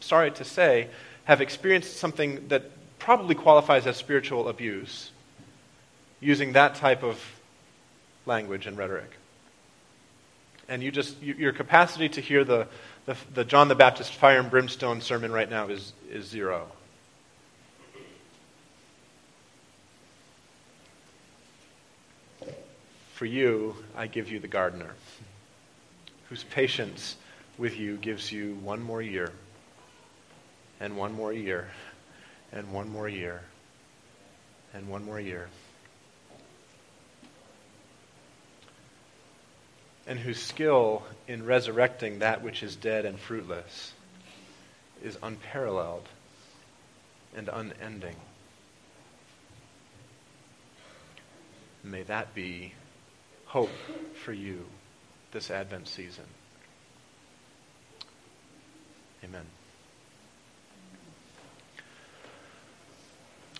sorry 0.00 0.32
to 0.32 0.42
say, 0.42 0.88
have 1.26 1.40
experienced 1.40 1.98
something 1.98 2.48
that 2.48 2.72
probably 3.04 3.34
qualifies 3.34 3.86
as 3.86 3.98
spiritual 3.98 4.48
abuse 4.48 5.10
using 6.20 6.54
that 6.54 6.74
type 6.74 7.02
of 7.02 7.20
language 8.24 8.66
and 8.66 8.78
rhetoric. 8.78 9.10
And 10.70 10.82
you 10.82 10.90
just, 10.90 11.20
you, 11.22 11.34
your 11.34 11.52
capacity 11.52 12.08
to 12.08 12.22
hear 12.22 12.44
the, 12.44 12.66
the, 13.04 13.14
the 13.34 13.44
John 13.44 13.68
the 13.68 13.74
Baptist 13.74 14.14
fire 14.14 14.40
and 14.40 14.50
brimstone 14.50 15.02
sermon 15.02 15.32
right 15.32 15.50
now 15.50 15.68
is, 15.68 15.92
is 16.10 16.26
zero. 16.26 16.66
For 23.12 23.26
you, 23.26 23.76
I 23.94 24.06
give 24.06 24.30
you 24.30 24.40
the 24.40 24.48
gardener, 24.48 24.94
whose 26.30 26.42
patience 26.44 27.16
with 27.58 27.76
you 27.78 27.98
gives 27.98 28.32
you 28.32 28.54
one 28.62 28.82
more 28.82 29.02
year, 29.02 29.30
and 30.80 30.96
one 30.96 31.12
more 31.12 31.34
year, 31.34 31.68
and 32.54 32.72
one 32.72 32.88
more 32.88 33.08
year, 33.08 33.42
and 34.72 34.88
one 34.88 35.04
more 35.04 35.20
year. 35.20 35.48
And 40.06 40.18
whose 40.18 40.40
skill 40.40 41.02
in 41.26 41.44
resurrecting 41.44 42.20
that 42.20 42.42
which 42.42 42.62
is 42.62 42.76
dead 42.76 43.04
and 43.04 43.18
fruitless 43.18 43.92
is 45.02 45.18
unparalleled 45.22 46.08
and 47.36 47.48
unending. 47.48 48.16
May 51.82 52.02
that 52.04 52.34
be 52.34 52.72
hope 53.46 53.70
for 54.24 54.32
you 54.32 54.64
this 55.32 55.50
Advent 55.50 55.88
season. 55.88 56.24
Amen. 59.24 59.44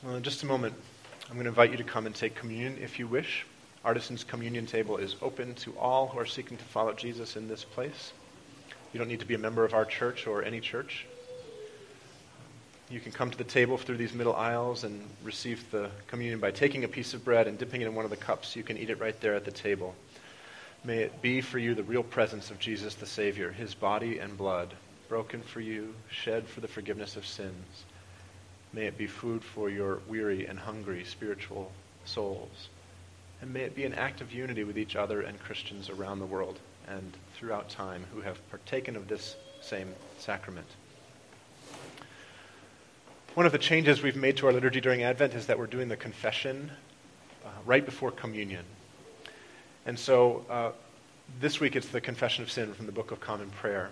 In 0.07 0.23
just 0.23 0.43
a 0.43 0.47
moment, 0.47 0.75
I'm 1.31 1.35
going 1.35 1.45
to 1.45 1.49
invite 1.49 1.71
you 1.71 1.79
to 1.79 1.85
come 1.85 2.05
and 2.05 2.15
take 2.15 2.35
communion 2.35 2.77
if 2.79 2.99
you 2.99 3.07
wish. 3.07 3.47
Artisan's 3.87 4.23
communion 4.23 4.67
table 4.67 4.99
is 4.99 5.17
open 5.23 5.55
to 5.55 5.73
all 5.79 6.09
who 6.09 6.19
are 6.19 6.27
seeking 6.27 6.59
to 6.59 6.65
follow 6.65 6.93
Jesus 6.93 7.37
in 7.37 7.49
this 7.49 7.65
place. 7.65 8.13
You 8.93 8.99
don't 8.99 9.09
need 9.09 9.21
to 9.21 9.27
be 9.27 9.35
a 9.35 9.39
member 9.39 9.65
of 9.65 9.73
our 9.73 9.87
church 9.87 10.27
or 10.27 10.43
any 10.43 10.61
church. 10.61 11.07
You 12.91 13.01
can 13.01 13.13
come 13.13 13.31
to 13.31 13.39
the 13.39 13.45
table 13.45 13.79
through 13.79 13.97
these 13.97 14.13
middle 14.13 14.37
aisles 14.37 14.85
and 14.85 15.01
receive 15.23 15.65
the 15.71 15.91
communion 16.07 16.39
by 16.39 16.51
taking 16.51 16.85
a 16.85 16.89
piece 16.89 17.15
of 17.15 17.25
bread 17.25 17.49
and 17.49 17.57
dipping 17.57 17.81
it 17.81 17.87
in 17.87 17.95
one 17.95 18.05
of 18.05 18.11
the 18.11 18.17
cups. 18.19 18.55
You 18.55 18.63
can 18.63 18.77
eat 18.77 18.91
it 18.91 19.01
right 19.01 19.19
there 19.23 19.35
at 19.35 19.47
the 19.47 19.53
table. 19.53 19.95
May 20.85 20.99
it 20.99 21.23
be 21.23 21.41
for 21.41 21.59
you 21.59 21.75
the 21.75 21.83
real 21.83 22.03
presence 22.03 22.51
of 22.51 22.59
Jesus 22.59 22.95
the 22.95 23.07
Savior, 23.07 23.51
his 23.51 23.75
body 23.75 24.19
and 24.19 24.37
blood 24.37 24.75
broken 25.09 25.41
for 25.41 25.61
you, 25.61 25.95
shed 26.11 26.47
for 26.47 26.61
the 26.61 26.69
forgiveness 26.69 27.17
of 27.17 27.25
sins. 27.25 27.85
May 28.75 28.87
it 28.87 28.99
be 28.99 29.07
food 29.07 29.45
for 29.45 29.71
your 29.71 30.01
weary 30.09 30.47
and 30.47 30.59
hungry 30.59 31.05
spiritual 31.05 31.71
souls. 32.05 32.69
And 33.41 33.53
may 33.53 33.61
it 33.61 33.77
be 33.77 33.85
an 33.85 33.95
act 33.95 34.21
of 34.21 34.33
unity 34.33 34.65
with 34.65 34.77
each 34.77 34.97
other 34.97 35.21
and 35.21 35.39
Christians 35.39 35.91
around 35.91 36.19
the 36.19 36.27
world 36.27 36.59
and 36.89 37.13
throughout 37.35 37.71
time 37.71 38.05
who 38.13 38.21
have 38.23 38.39
partaken 38.51 38.97
of 38.97 39.07
this 39.07 39.37
same 39.61 39.95
sacrament. 40.19 40.67
One 43.35 43.47
of 43.47 43.53
the 43.53 43.59
changes 43.59 44.03
we've 44.03 44.17
made 44.17 44.37
to 44.39 44.47
our 44.47 44.53
liturgy 44.53 44.81
during 44.81 45.05
Advent 45.05 45.35
is 45.35 45.47
that 45.47 45.59
we're 45.59 45.67
doing 45.67 45.89
the 45.89 45.97
confession 45.97 46.73
uh, 47.45 47.49
right 47.65 47.85
before 47.85 48.11
communion. 48.11 48.65
And 49.87 49.97
so 49.97 50.45
uh, 50.51 50.71
this 51.41 51.61
week 51.61 51.77
it's 51.77 51.89
the 51.89 52.01
confession 52.01 52.43
of 52.43 52.51
sin 52.51 52.75
from 52.75 52.87
the 52.87 52.93
Book 52.93 53.13
of 53.13 53.21
Common 53.21 53.51
Prayer. 53.51 53.91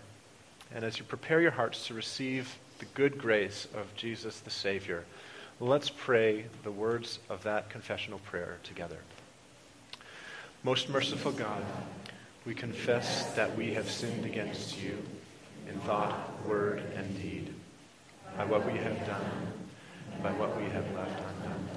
And 0.75 0.85
as 0.85 0.99
you 0.99 1.05
prepare 1.05 1.41
your 1.41 1.51
hearts 1.53 1.87
to 1.87 1.95
receive 1.95 2.57
the 2.83 3.01
good 3.01 3.17
grace 3.17 3.69
of 3.77 3.95
Jesus 3.95 4.41
the 4.41 4.51
Savior, 4.51 5.05
let's 5.61 5.89
pray 5.89 6.47
the 6.65 6.71
words 6.73 7.21
of 7.31 7.41
that 7.45 7.71
confessional 7.71 8.19
prayer 8.19 8.59
together. 8.65 8.99
Most 10.65 10.89
merciful 10.89 11.31
God, 11.31 11.65
we 12.45 12.57
confess 12.57 13.35
that 13.35 13.57
we 13.57 13.73
have 13.75 13.89
sinned 13.89 14.25
against 14.25 14.83
you 14.83 14.99
in 15.69 15.79
thought, 15.83 16.45
word, 16.45 16.83
and 16.97 17.23
deed, 17.23 17.55
by 18.37 18.45
what 18.47 18.67
we 18.67 18.77
have 18.81 19.07
done, 19.07 19.31
by 20.21 20.33
what 20.33 20.61
we 20.61 20.69
have 20.71 20.93
left 20.97 21.21
undone. 21.21 21.69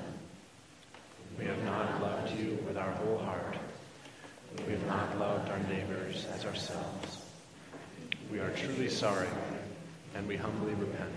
We 1.37 1.45
have 1.45 1.63
not 1.65 2.01
loved 2.01 2.39
you 2.39 2.57
with 2.67 2.77
our 2.77 2.91
whole 2.93 3.19
heart. 3.19 3.57
We 4.65 4.71
have 4.71 4.87
not 4.87 5.19
loved 5.19 5.51
our 5.51 5.59
neighbors 5.69 6.25
as 6.33 6.45
ourselves. 6.45 7.21
We 8.31 8.39
are 8.39 8.49
truly 8.55 8.89
sorry, 8.89 9.27
and 10.15 10.27
we 10.27 10.37
humbly 10.37 10.73
repent. 10.73 11.11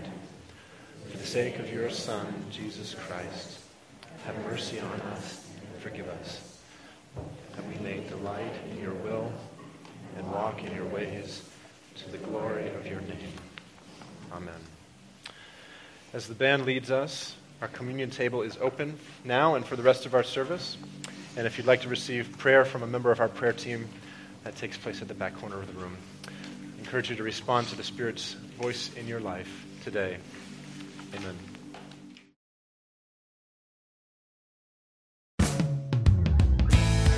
For 1.09 1.17
the 1.17 1.25
sake 1.25 1.57
of 1.59 1.71
your 1.73 1.89
Son, 1.89 2.27
Jesus 2.51 2.95
Christ, 3.07 3.59
have 4.25 4.37
mercy 4.45 4.79
on 4.79 5.01
us 5.13 5.47
and 5.73 5.81
forgive 5.81 6.07
us, 6.07 6.59
that 7.55 7.65
we 7.67 7.75
may 7.83 8.01
delight 8.07 8.53
in 8.71 8.81
your 8.81 8.93
will 8.93 9.31
and 10.17 10.31
walk 10.31 10.63
in 10.63 10.75
your 10.75 10.85
ways 10.85 11.43
to 11.95 12.11
the 12.11 12.17
glory 12.17 12.69
of 12.75 12.85
your 12.85 13.01
name. 13.01 13.33
Amen. 14.31 14.53
As 16.13 16.27
the 16.27 16.35
band 16.35 16.65
leads 16.65 16.91
us, 16.91 17.35
our 17.61 17.67
communion 17.67 18.09
table 18.09 18.41
is 18.41 18.57
open 18.61 18.97
now 19.23 19.55
and 19.55 19.65
for 19.65 19.75
the 19.75 19.83
rest 19.83 20.05
of 20.05 20.13
our 20.13 20.23
service. 20.23 20.77
And 21.35 21.45
if 21.45 21.57
you'd 21.57 21.67
like 21.67 21.81
to 21.81 21.89
receive 21.89 22.37
prayer 22.37 22.65
from 22.65 22.83
a 22.83 22.87
member 22.87 23.11
of 23.11 23.19
our 23.19 23.27
prayer 23.27 23.53
team, 23.53 23.87
that 24.43 24.55
takes 24.55 24.77
place 24.77 25.01
at 25.01 25.07
the 25.07 25.13
back 25.13 25.35
corner 25.39 25.59
of 25.59 25.67
the 25.67 25.79
room. 25.79 25.97
I 26.27 26.79
encourage 26.79 27.09
you 27.09 27.15
to 27.15 27.23
respond 27.23 27.67
to 27.67 27.75
the 27.75 27.83
Spirit's 27.83 28.35
voice 28.61 28.91
in 28.95 29.07
your 29.07 29.19
life 29.19 29.65
today. 29.83 30.17
Amen. 31.15 31.35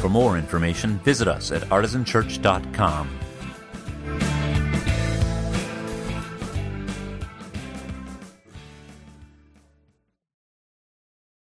For 0.01 0.09
more 0.09 0.37
information, 0.37 0.97
visit 0.99 1.27
us 1.27 1.51
at 1.51 1.61
artisanchurch.com. 1.63 3.19